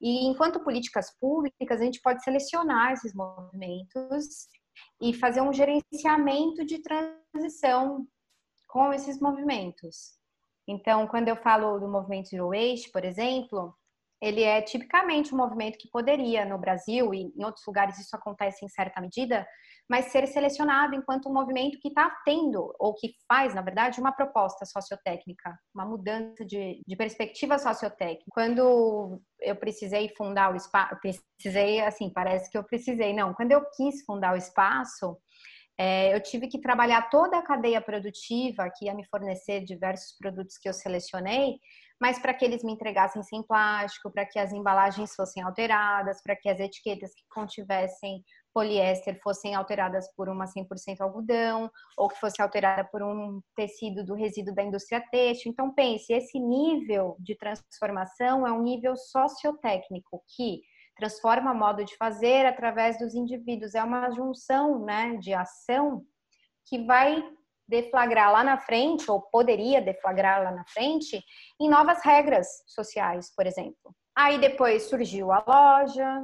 [0.00, 4.48] E enquanto políticas públicas, a gente pode selecionar esses movimentos
[5.00, 8.06] e fazer um gerenciamento de transição
[8.66, 10.18] com esses movimentos.
[10.66, 13.74] Então, quando eu falo do movimento Zero Waste, por exemplo,
[14.20, 18.64] ele é tipicamente um movimento que poderia, no Brasil e em outros lugares isso acontece
[18.64, 19.46] em certa medida,
[19.88, 24.12] mas ser selecionado enquanto um movimento que está tendo, ou que faz, na verdade, uma
[24.12, 28.24] proposta sociotécnica, uma mudança de, de perspectiva sociotécnica.
[28.30, 33.64] Quando eu precisei fundar o espaço, precisei, assim, parece que eu precisei, não, quando eu
[33.76, 35.16] quis fundar o espaço,
[35.80, 40.58] é, eu tive que trabalhar toda a cadeia produtiva que ia me fornecer diversos produtos
[40.58, 41.54] que eu selecionei,
[42.00, 46.36] mas para que eles me entregassem sem plástico, para que as embalagens fossem alteradas, para
[46.36, 48.22] que as etiquetas que contivessem
[48.54, 54.14] poliéster fossem alteradas por uma 100% algodão, ou que fosse alterada por um tecido do
[54.14, 55.52] resíduo da indústria têxtil.
[55.52, 60.60] Então, pense, esse nível de transformação é um nível sociotécnico que
[60.96, 63.74] transforma modo de fazer através dos indivíduos.
[63.74, 66.02] É uma junção né, de ação
[66.66, 67.22] que vai
[67.68, 71.22] deflagrar lá na frente, ou poderia deflagrar lá na frente,
[71.60, 73.94] em novas regras sociais, por exemplo.
[74.16, 76.22] Aí depois surgiu a loja,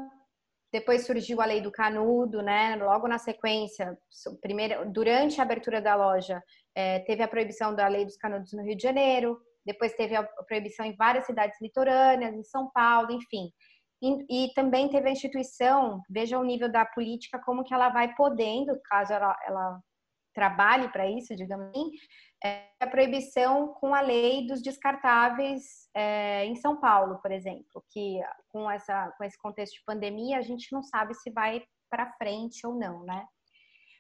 [0.73, 2.75] depois surgiu a lei do canudo, né?
[2.77, 3.97] Logo na sequência,
[4.41, 6.43] primeiro, durante a abertura da loja,
[6.75, 10.23] é, teve a proibição da lei dos canudos no Rio de Janeiro, depois teve a
[10.47, 13.51] proibição em várias cidades litorâneas, em São Paulo, enfim.
[14.03, 18.15] E, e, também teve a instituição, veja o nível da política, como que ela vai
[18.15, 19.81] podendo, caso ela, ela
[20.35, 21.91] trabalhe para isso, digamos assim,
[22.45, 28.21] é a proibição com a lei dos descartáveis é, em São Paulo, por exemplo, que
[28.49, 32.67] com, essa, com esse contexto de pandemia, a gente não sabe se vai para frente
[32.67, 33.25] ou não, né?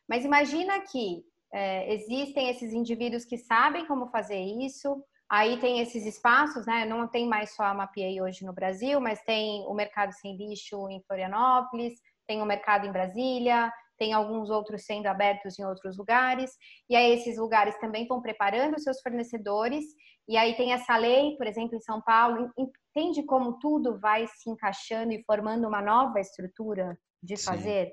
[0.09, 6.05] Mas imagina que é, existem esses indivíduos que sabem como fazer isso, Aí tem esses
[6.05, 6.85] espaços, né?
[6.85, 10.88] Não tem mais só a Mapiei hoje no Brasil, mas tem o Mercado Sem Lixo
[10.88, 11.94] em Florianópolis,
[12.27, 16.50] tem o Mercado em Brasília, tem alguns outros sendo abertos em outros lugares.
[16.88, 19.85] E aí esses lugares também estão preparando seus fornecedores.
[20.28, 24.50] E aí tem essa lei, por exemplo, em São Paulo, entende como tudo vai se
[24.50, 27.92] encaixando e formando uma nova estrutura de fazer, Sim.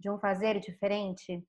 [0.00, 1.42] de um fazer diferente?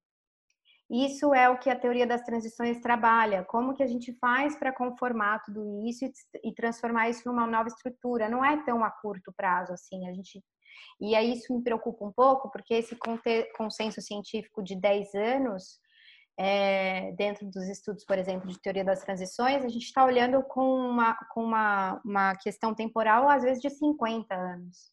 [0.92, 3.46] Isso é o que a teoria das transições trabalha.
[3.46, 6.04] Como que a gente faz para conformar tudo isso
[6.44, 8.28] e, transformar isso numa nova estrutura?
[8.28, 10.06] Não é tão a curto prazo assim.
[10.10, 10.44] A gente
[11.00, 12.98] e aí isso me preocupa um pouco, porque esse
[13.56, 15.80] consenso científico de 10 anos,
[16.38, 20.64] é, dentro dos estudos, por exemplo, de teoria das transições, a gente está olhando com,
[20.64, 24.92] uma, com uma, uma questão temporal, às vezes, de 50 anos,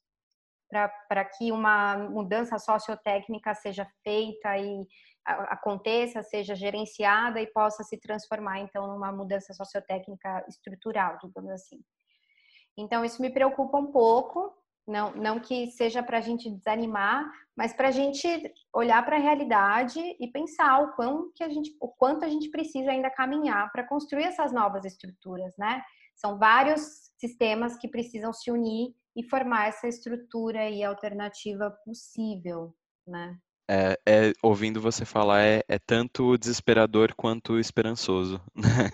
[0.68, 4.86] para que uma mudança sociotécnica seja feita e
[5.24, 11.80] aconteça, seja gerenciada e possa se transformar, então, numa mudança sociotécnica estrutural, digamos assim.
[12.76, 14.54] Então, isso me preocupa um pouco,
[14.88, 18.26] não, não que seja para a gente desanimar, mas para a gente
[18.74, 22.48] olhar para a realidade e pensar o, quão que a gente, o quanto a gente
[22.50, 25.82] precisa ainda caminhar para construir essas novas estruturas, né?
[26.16, 26.80] São vários
[27.18, 32.74] sistemas que precisam se unir e formar essa estrutura e alternativa possível,
[33.06, 33.36] né?
[33.70, 38.90] É, é, ouvindo você falar, é, é tanto desesperador quanto esperançoso, né?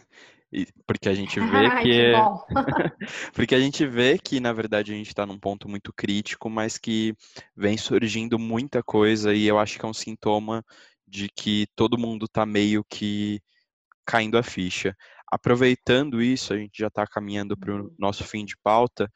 [0.86, 2.14] Porque a gente vê Ai, que, que é...
[3.32, 6.78] porque a gente vê que na verdade a gente está num ponto muito crítico, mas
[6.78, 7.14] que
[7.56, 10.64] vem surgindo muita coisa e eu acho que é um sintoma
[11.06, 13.40] de que todo mundo está meio que
[14.04, 14.96] caindo a ficha.
[15.30, 17.94] Aproveitando isso, a gente já está caminhando para o uhum.
[17.98, 19.10] nosso fim de pauta.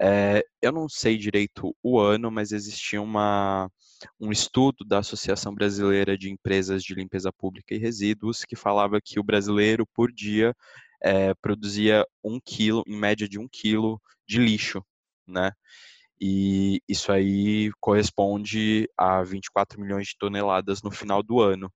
[0.00, 3.70] É, eu não sei direito o ano, mas existia uma,
[4.20, 9.20] um estudo da Associação Brasileira de Empresas de Limpeza Pública e Resíduos que falava que
[9.20, 10.54] o brasileiro, por dia,
[11.02, 14.84] é, produzia um quilo, em média de um quilo de lixo,
[15.26, 15.52] né?
[16.20, 21.72] E isso aí corresponde a 24 milhões de toneladas no final do ano.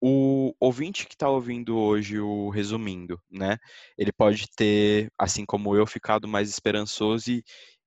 [0.00, 3.58] O ouvinte que está ouvindo hoje o resumindo, né?
[3.98, 7.44] Ele pode ter, assim como eu, ficado mais esperançoso e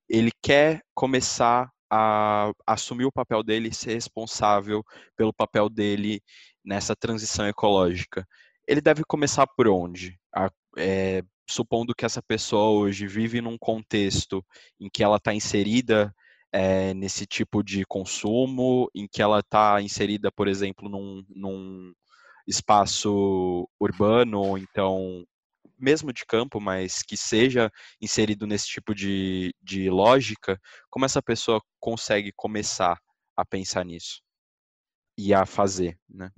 [0.08, 4.84] ele quer começar a assumir o papel dele e ser responsável
[5.16, 6.22] pelo papel dele
[6.64, 8.28] nessa transição ecológica.
[8.68, 10.20] Ele deve começar por onde?
[10.36, 14.44] A, é, supondo que essa pessoa hoje vive num contexto
[14.80, 16.14] em que ela está inserida
[16.52, 21.94] é, nesse tipo de consumo, em que ela está inserida, por exemplo, num, num
[22.48, 25.26] espaço urbano, ou então
[25.78, 27.70] mesmo de campo, mas que seja
[28.02, 32.98] inserido nesse tipo de, de lógica, como essa pessoa consegue começar
[33.36, 34.22] a pensar nisso
[35.18, 36.32] e a fazer, né?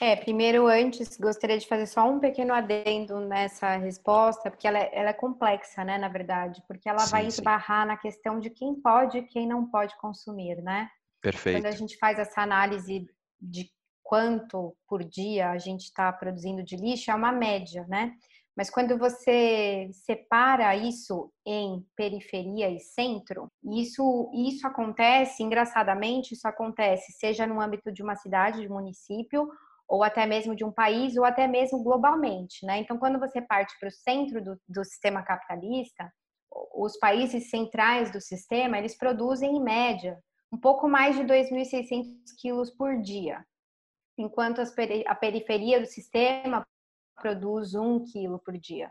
[0.00, 4.90] É, primeiro, antes, gostaria de fazer só um pequeno adendo nessa resposta, porque ela é,
[4.94, 7.88] ela é complexa, né, na verdade, porque ela sim, vai esbarrar sim.
[7.88, 10.88] na questão de quem pode e quem não pode consumir, né?
[11.20, 11.58] Perfeito.
[11.58, 13.06] Quando a gente faz essa análise
[13.38, 13.70] de
[14.10, 18.12] quanto por dia a gente está produzindo de lixo, é uma média, né?
[18.56, 27.12] Mas quando você separa isso em periferia e centro, isso, isso acontece, engraçadamente, isso acontece
[27.12, 29.48] seja no âmbito de uma cidade, de um município,
[29.88, 32.78] ou até mesmo de um país, ou até mesmo globalmente, né?
[32.78, 36.12] Então, quando você parte para o centro do, do sistema capitalista,
[36.74, 40.18] os países centrais do sistema, eles produzem, em média,
[40.52, 42.08] um pouco mais de 2.600
[42.40, 43.40] quilos por dia
[44.20, 44.60] enquanto
[45.06, 46.66] a periferia do sistema
[47.20, 48.90] produz um quilo por dia.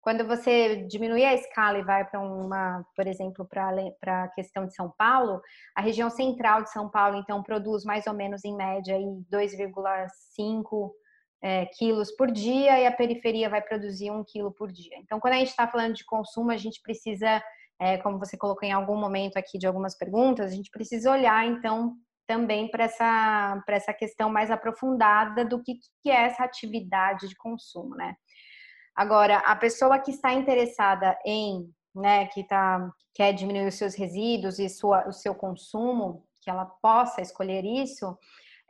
[0.00, 4.74] Quando você diminui a escala e vai para uma, por exemplo, para a questão de
[4.74, 5.42] São Paulo,
[5.76, 8.96] a região central de São Paulo, então, produz mais ou menos, em média,
[9.30, 10.90] 2,5
[11.42, 14.96] é, quilos por dia e a periferia vai produzir um quilo por dia.
[14.98, 17.42] Então, quando a gente está falando de consumo, a gente precisa,
[17.78, 21.46] é, como você colocou em algum momento aqui de algumas perguntas, a gente precisa olhar,
[21.46, 21.94] então,
[22.30, 27.96] também para essa, essa questão mais aprofundada do que, que é essa atividade de consumo,
[27.96, 28.14] né?
[28.94, 34.60] Agora, a pessoa que está interessada em, né, que tá, quer diminuir os seus resíduos
[34.60, 38.16] e sua, o seu consumo, que ela possa escolher isso,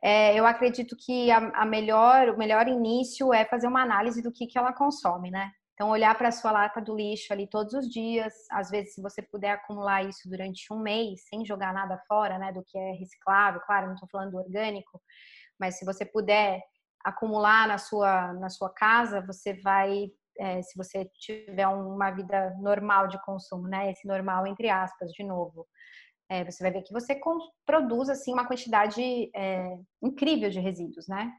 [0.02, 4.32] é, eu acredito que a, a, melhor, o melhor início é fazer uma análise do
[4.32, 5.50] que, que ela consome, né?
[5.80, 9.00] Então, olhar para a sua lata do lixo ali todos os dias, às vezes, se
[9.00, 12.92] você puder acumular isso durante um mês, sem jogar nada fora, né, do que é
[12.92, 15.00] reciclável, claro, não estou falando do orgânico,
[15.58, 16.60] mas se você puder
[17.02, 23.08] acumular na sua, na sua casa, você vai, é, se você tiver uma vida normal
[23.08, 25.66] de consumo, né, esse normal entre aspas, de novo,
[26.28, 27.18] é, você vai ver que você
[27.64, 31.32] produz, assim, uma quantidade é, incrível de resíduos, né?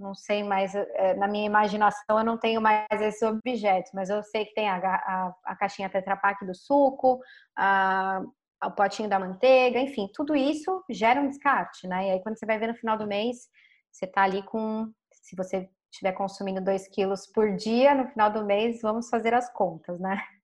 [0.00, 4.22] Não sei mais, é, na minha imaginação eu não tenho mais esse objeto, mas eu
[4.22, 7.20] sei que tem a, a, a caixinha Tetra Pak do suco,
[7.56, 8.22] a,
[8.64, 12.08] o potinho da manteiga, enfim, tudo isso gera um descarte, né?
[12.08, 13.48] E aí quando você vai ver no final do mês,
[13.92, 18.44] você tá ali com, se você estiver consumindo 2 quilos por dia, no final do
[18.44, 20.20] mês, vamos fazer as contas, né?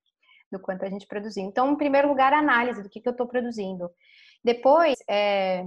[0.51, 1.43] Do quanto a gente produziu.
[1.43, 3.91] Então, em primeiro lugar, análise do que, que eu estou produzindo.
[4.45, 5.65] Depois, é,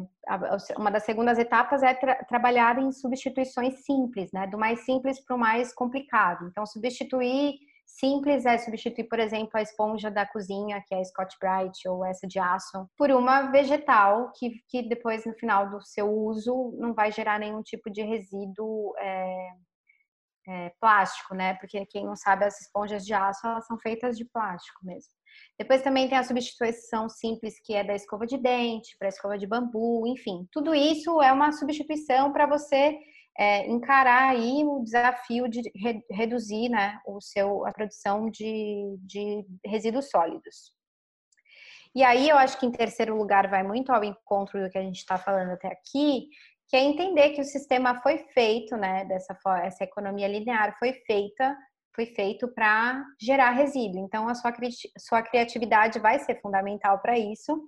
[0.77, 4.47] uma das segundas etapas é tra trabalhar em substituições simples, né?
[4.47, 6.47] Do mais simples para o mais complicado.
[6.47, 7.55] Então, substituir
[7.85, 12.05] simples é substituir, por exemplo, a esponja da cozinha, que é a Scotch Brite ou
[12.05, 16.93] essa de aço, por uma vegetal que, que depois, no final do seu uso, não
[16.93, 19.49] vai gerar nenhum tipo de resíduo é,
[20.47, 21.55] é, plástico, né?
[21.55, 25.18] Porque quem não sabe, as esponjas de aço, elas são feitas de plástico mesmo.
[25.57, 29.37] Depois também tem a substituição simples, que é da escova de dente, para a escova
[29.37, 30.47] de bambu, enfim.
[30.51, 32.97] Tudo isso é uma substituição para você
[33.37, 39.45] é, encarar aí o desafio de re reduzir né, o seu, a produção de, de
[39.65, 40.73] resíduos sólidos.
[41.95, 44.83] E aí eu acho que em terceiro lugar vai muito ao encontro do que a
[44.83, 46.29] gente está falando até aqui,
[46.67, 51.57] que é entender que o sistema foi feito, né, dessa essa economia linear foi feita
[51.99, 53.99] foi feito para gerar resíduo.
[54.05, 54.53] Então, a sua,
[54.97, 57.61] sua criatividade vai ser fundamental para isso.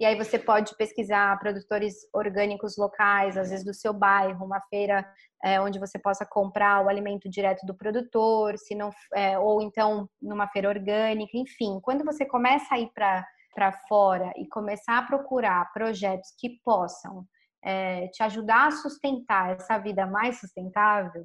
[0.00, 5.06] E aí você pode pesquisar produtores orgânicos locais, às vezes do seu bairro, uma feira
[5.44, 10.08] é, onde você possa comprar o alimento direto do produtor, se não, é, ou então
[10.20, 11.78] numa feira orgânica, enfim.
[11.80, 17.24] Quando você começa a ir para fora e começar a procurar projetos que possam
[17.64, 21.24] é, te ajudar a sustentar essa vida mais sustentável,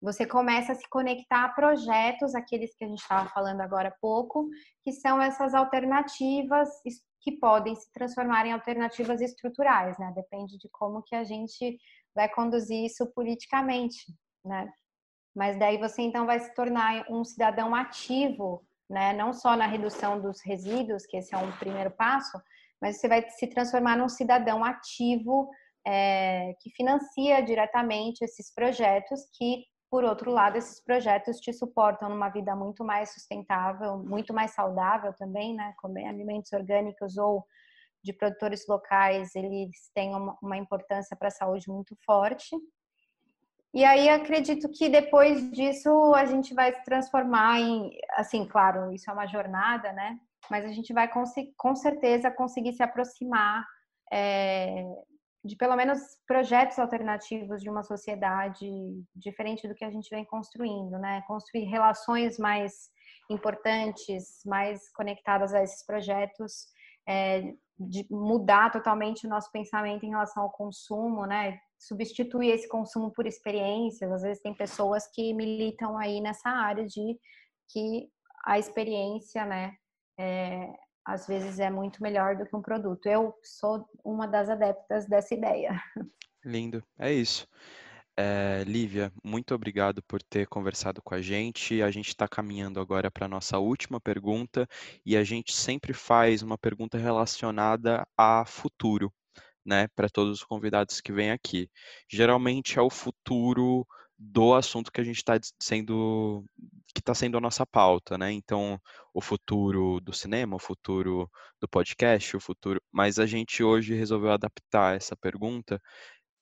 [0.00, 3.94] você começa a se conectar a projetos, aqueles que a gente estava falando agora há
[4.00, 4.48] pouco,
[4.82, 6.68] que são essas alternativas
[7.20, 10.10] que podem se transformar em alternativas estruturais, né?
[10.14, 11.78] Depende de como que a gente
[12.14, 14.06] vai conduzir isso politicamente,
[14.44, 14.72] né?
[15.34, 19.12] Mas daí você então vai se tornar um cidadão ativo, né?
[19.12, 22.40] Não só na redução dos resíduos, que esse é um primeiro passo,
[22.80, 25.50] mas você vai se transformar num cidadão ativo
[25.86, 32.28] é, que financia diretamente esses projetos que por outro lado, esses projetos te suportam numa
[32.28, 35.74] vida muito mais sustentável, muito mais saudável também, né?
[35.78, 37.44] Comer alimentos orgânicos ou
[38.02, 42.56] de produtores locais, eles têm uma importância para a saúde muito forte.
[43.74, 49.10] E aí acredito que depois disso a gente vai se transformar em, assim, claro, isso
[49.10, 50.18] é uma jornada, né?
[50.50, 51.08] Mas a gente vai
[51.56, 53.64] com certeza conseguir se aproximar
[54.12, 54.84] é,
[55.44, 58.68] de pelo menos projetos alternativos de uma sociedade
[59.14, 61.22] diferente do que a gente vem construindo, né?
[61.26, 62.90] Construir relações mais
[63.30, 66.66] importantes, mais conectadas a esses projetos,
[67.08, 71.58] é, de mudar totalmente o nosso pensamento em relação ao consumo, né?
[71.78, 74.12] Substituir esse consumo por experiências.
[74.12, 77.18] Às vezes tem pessoas que militam aí nessa área de
[77.72, 78.10] que
[78.44, 79.74] a experiência, né?
[80.18, 80.70] É,
[81.10, 83.06] às vezes é muito melhor do que um produto.
[83.06, 85.82] Eu sou uma das adeptas dessa ideia.
[86.44, 87.48] Lindo, é isso.
[88.16, 91.82] É, Lívia, muito obrigado por ter conversado com a gente.
[91.82, 94.68] A gente está caminhando agora para a nossa última pergunta
[95.04, 99.12] e a gente sempre faz uma pergunta relacionada a futuro,
[99.66, 101.68] né, para todos os convidados que vêm aqui.
[102.08, 103.84] Geralmente é o futuro
[104.22, 106.44] do assunto que a gente está sendo
[106.94, 108.30] que está sendo a nossa pauta, né?
[108.32, 108.78] Então,
[109.14, 112.82] o futuro do cinema, o futuro do podcast, o futuro.
[112.92, 115.80] Mas a gente hoje resolveu adaptar essa pergunta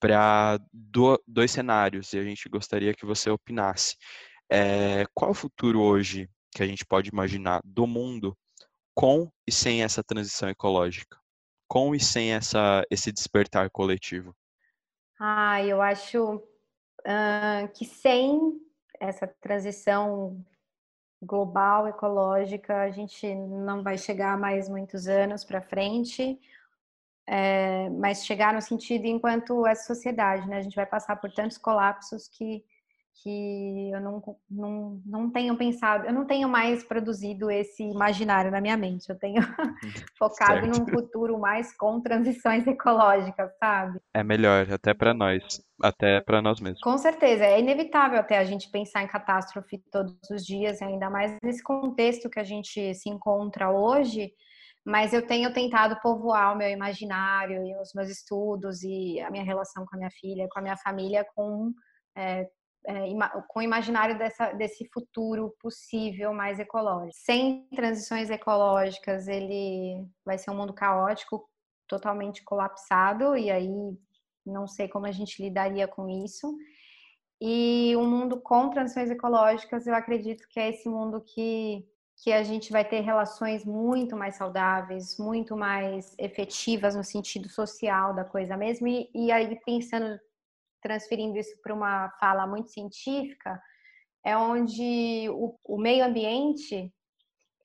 [0.01, 3.97] para do, dois cenários e a gente gostaria que você opinasse.
[4.51, 8.37] É, qual o futuro hoje que a gente pode imaginar do mundo
[8.95, 11.17] com e sem essa transição ecológica?
[11.69, 14.35] Com e sem essa, esse despertar coletivo?
[15.21, 16.43] Ah, eu acho
[17.75, 18.61] que sem
[19.01, 20.45] essa transição
[21.23, 26.39] global, ecológica, a gente não vai chegar mais muitos anos para frente.
[27.27, 30.59] é, mas chegar no sentido enquanto essa sociedade, né?
[30.59, 32.65] A gente vai passar por tantos colapsos que
[33.23, 38.61] que eu não, não, não tenho pensado, eu não tenho mais produzido esse imaginário na
[38.61, 39.43] minha mente, eu tenho
[40.19, 40.67] focado certo.
[40.67, 44.01] num futuro mais com transições ecológicas, sabe?
[44.15, 45.43] É melhor, até para nós,
[45.83, 46.81] até para nós mesmos.
[46.81, 51.37] Com certeza, é inevitável até a gente pensar em catástrofe todos os dias, ainda mais
[51.43, 54.33] nesse contexto que a gente se encontra hoje,
[54.87, 59.45] mas eu tenho tentado povoar o meu imaginário e os meus estudos e a minha
[59.45, 61.73] relação com a minha filha, com a minha família, com
[62.17, 62.49] é,
[62.89, 63.07] é,
[63.49, 67.13] com o imaginário dessa, desse futuro possível mais ecológico.
[67.13, 71.47] Sem transições ecológicas, ele vai ser um mundo caótico,
[71.87, 73.69] totalmente colapsado, e aí
[74.45, 76.57] não sei como a gente lidaria com isso.
[77.39, 81.87] E um mundo com transições ecológicas, eu acredito que é esse mundo que,
[82.17, 88.15] que a gente vai ter relações muito mais saudáveis, muito mais efetivas no sentido social
[88.15, 88.89] da coisa mesmo.
[88.89, 90.19] E, e aí, pensando
[90.81, 93.61] transferindo isso para uma fala muito científica,
[94.25, 96.93] é onde o, o, meio ambiente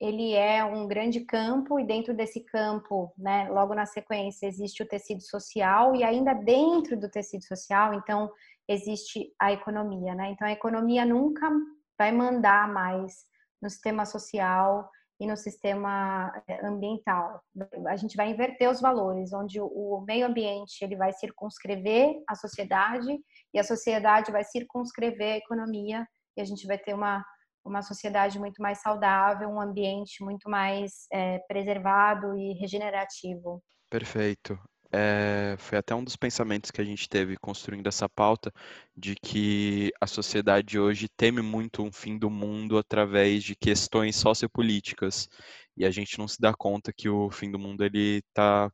[0.00, 4.88] ele é um grande campo e dentro desse campo, né, logo na sequência existe o
[4.88, 8.30] tecido social e ainda dentro do tecido social, então
[8.68, 10.30] existe a economia, né?
[10.30, 11.50] Então a economia nunca
[11.98, 13.24] vai mandar mais
[13.60, 14.90] no sistema social
[15.20, 17.40] e no sistema eh, ambiental.
[17.86, 23.18] A gente vai inverter os valores, onde o meio ambiente ele vai circunscrever a sociedade
[23.52, 26.06] e a sociedade vai circunscrever a economia
[26.36, 27.24] e a gente vai ter uma
[27.66, 33.62] uma sociedade muito mais saudável, um ambiente muito mais é, preservado e regenerativo.
[33.88, 34.58] Perfeito
[34.96, 38.52] é, foi até um dos pensamentos que a gente teve construindo essa pauta,
[38.96, 45.28] de que a sociedade hoje teme muito um fim do mundo através de questões sociopolíticas,
[45.76, 48.70] e a gente não se dá conta que o fim do mundo ele está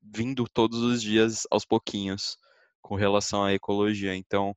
[0.00, 2.38] vindo todos os dias aos pouquinhos
[2.80, 4.16] com relação à ecologia.
[4.16, 4.56] Então,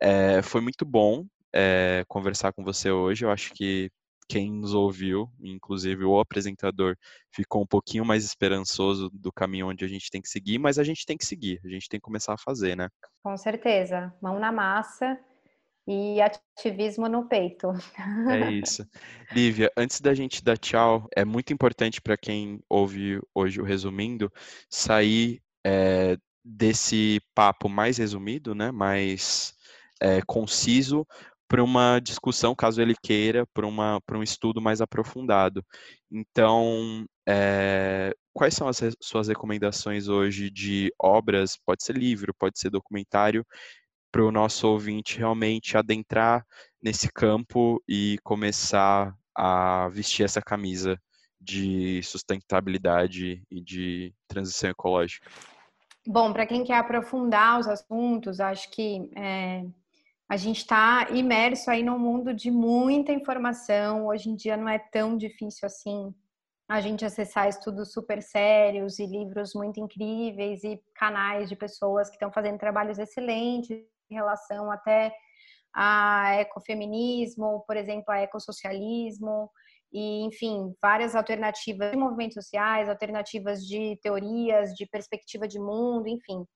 [0.00, 3.24] é, foi muito bom é, conversar com você hoje.
[3.24, 3.90] Eu acho que
[4.28, 6.96] quem nos ouviu, inclusive o apresentador,
[7.32, 10.84] ficou um pouquinho mais esperançoso do caminho onde a gente tem que seguir, mas a
[10.84, 12.88] gente tem que seguir, a gente tem que começar a fazer, né?
[13.22, 15.18] Com certeza, mão na massa
[15.86, 17.68] e ativismo no peito.
[18.30, 18.86] É isso.
[19.32, 24.32] Lívia, antes da gente dar tchau, é muito importante para quem ouve hoje o resumindo
[24.70, 28.70] sair é, desse papo mais resumido, né?
[28.70, 29.54] Mais
[30.00, 31.06] é, conciso
[31.54, 35.64] para uma discussão, caso ele queira, para um estudo mais aprofundado.
[36.10, 41.56] Então, é, quais são as suas recomendações hoje de obras?
[41.64, 43.46] Pode ser livro, pode ser documentário,
[44.10, 46.44] para o nosso ouvinte realmente adentrar
[46.82, 51.00] nesse campo e começar a vestir essa camisa
[51.40, 55.30] de sustentabilidade e de transição ecológica?
[56.04, 59.64] Bom, para quem quer aprofundar os assuntos, acho que é
[60.28, 64.06] a gente está imerso aí num mundo de muita informação.
[64.06, 66.14] Hoje em dia não é tão difícil assim
[66.66, 72.16] a gente acessar estudos super sérios e livros muito incríveis e canais de pessoas que
[72.16, 75.14] estão fazendo trabalhos excelentes em relação até
[75.74, 79.50] a ecofeminismo, por exemplo, a ecossocialismo
[79.92, 86.46] e, enfim, várias alternativas de movimentos sociais, alternativas de teorias, de perspectiva de mundo, enfim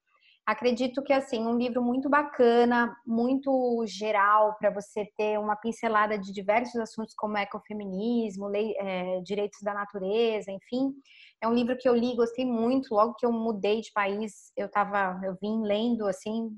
[0.49, 6.32] acredito que assim um livro muito bacana, muito geral para você ter uma pincelada de
[6.32, 10.94] diversos assuntos como ecofeminismo, lei, é, direitos da natureza, enfim.
[11.42, 12.94] É um livro que eu li, gostei muito.
[12.94, 16.49] Logo que eu mudei de país, eu tava, eu vim lendo assim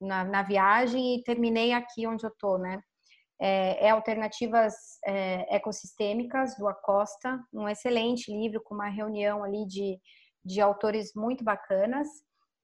[0.00, 2.82] na, na viagem e terminei aqui onde eu tô, né?
[3.40, 4.74] É, é Alternativas
[5.06, 10.00] é, Ecossistêmicas, do Acosta, um excelente livro com uma reunião ali de,
[10.44, 12.08] de autores muito bacanas.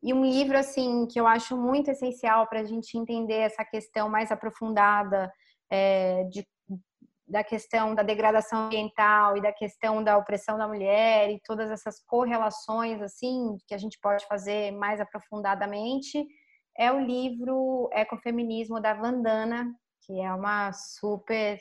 [0.06, 4.08] E um livro, assim, que eu acho muito essencial para a gente entender essa questão
[4.08, 5.28] mais aprofundada
[5.68, 6.46] é, de,
[7.26, 12.00] da questão da degradação ambiental e da questão da opressão da mulher e todas essas
[12.06, 16.24] correlações, assim, que a gente pode fazer mais aprofundadamente,
[16.78, 21.60] é o livro Ecofeminismo da Vandana, que é uma super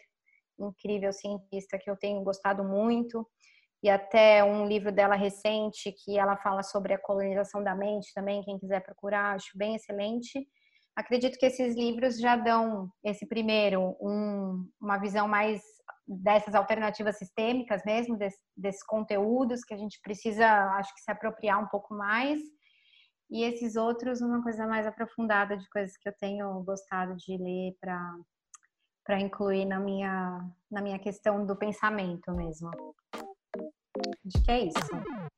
[0.59, 3.27] incrível cientista que eu tenho gostado muito
[3.85, 8.41] e até um livro dela recente que ela fala sobre a colonização da mente também,
[8.41, 10.43] quem quiser procurar, acho bem excelente.
[10.95, 15.61] Acredito que esses livros já dão, esse primeiro, um, uma visão mais
[16.07, 21.63] dessas alternativas sistêmicas mesmo, desse, desses conteúdos que a gente precisa, acho que se apropriar
[21.63, 22.39] um pouco mais.
[23.29, 27.75] E esses outros, uma coisa mais aprofundada de coisas que eu tenho gostado de ler
[27.79, 28.01] para
[29.05, 32.71] para incluir na minha na minha questão do pensamento mesmo.
[34.27, 34.77] Acho que é isso.
[34.93, 35.35] Então.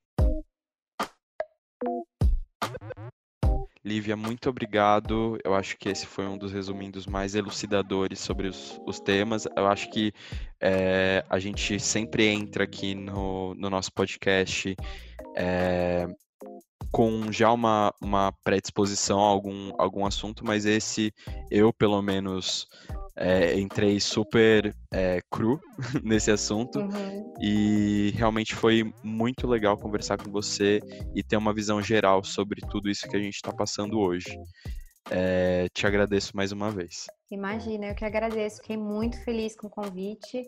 [3.88, 5.38] Lívia, muito obrigado.
[5.46, 9.48] Eu acho que esse foi um dos resumindos mais elucidadores sobre os, os temas.
[9.56, 10.12] Eu acho que
[10.60, 14.76] é, a gente sempre entra aqui no, no nosso podcast
[15.38, 16.06] é,
[16.92, 21.14] com já uma, uma predisposição a algum, algum assunto, mas esse
[21.50, 22.68] eu, pelo menos,
[23.16, 25.60] é, entrei super é, cru
[26.04, 27.34] nesse assunto uhum.
[27.42, 30.80] e realmente foi muito legal conversar com você
[31.16, 34.38] e ter uma visão geral sobre tudo isso que a gente está passando hoje.
[35.10, 37.06] É, te agradeço mais uma vez.
[37.32, 38.58] Imagina, eu que agradeço.
[38.58, 40.44] Fiquei muito feliz com o convite.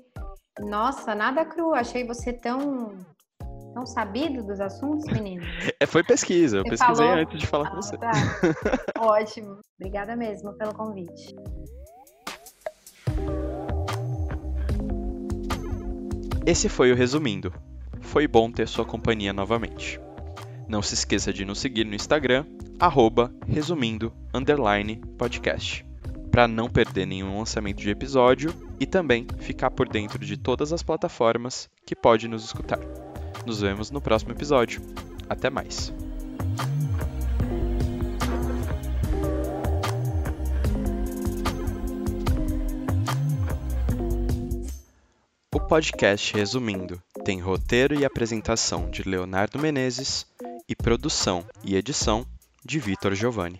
[0.59, 1.73] Nossa, nada cru.
[1.73, 2.97] Achei você tão
[3.73, 5.43] tão sabido dos assuntos, menino.
[5.79, 6.57] É, foi pesquisa.
[6.57, 7.21] Eu você pesquisei falou...
[7.21, 7.97] antes de falar ah, com você.
[7.97, 8.11] Tá.
[8.99, 9.59] Ótimo.
[9.79, 11.35] Obrigada mesmo pelo convite.
[16.45, 17.53] Esse foi o Resumindo.
[18.01, 19.99] Foi bom ter sua companhia novamente.
[20.67, 22.45] Não se esqueça de nos seguir no Instagram,
[22.79, 24.13] arroba resumindo
[25.17, 25.85] podcast,
[26.31, 30.83] para não perder nenhum lançamento de episódio e também ficar por dentro de todas as
[30.83, 32.79] plataformas que pode nos escutar.
[33.45, 34.81] Nos vemos no próximo episódio.
[35.29, 35.93] Até mais!
[45.69, 50.25] podcast Resumindo tem roteiro e apresentação de Leonardo Menezes
[50.67, 52.25] e produção e edição
[52.65, 53.59] de Vitor Giovanni.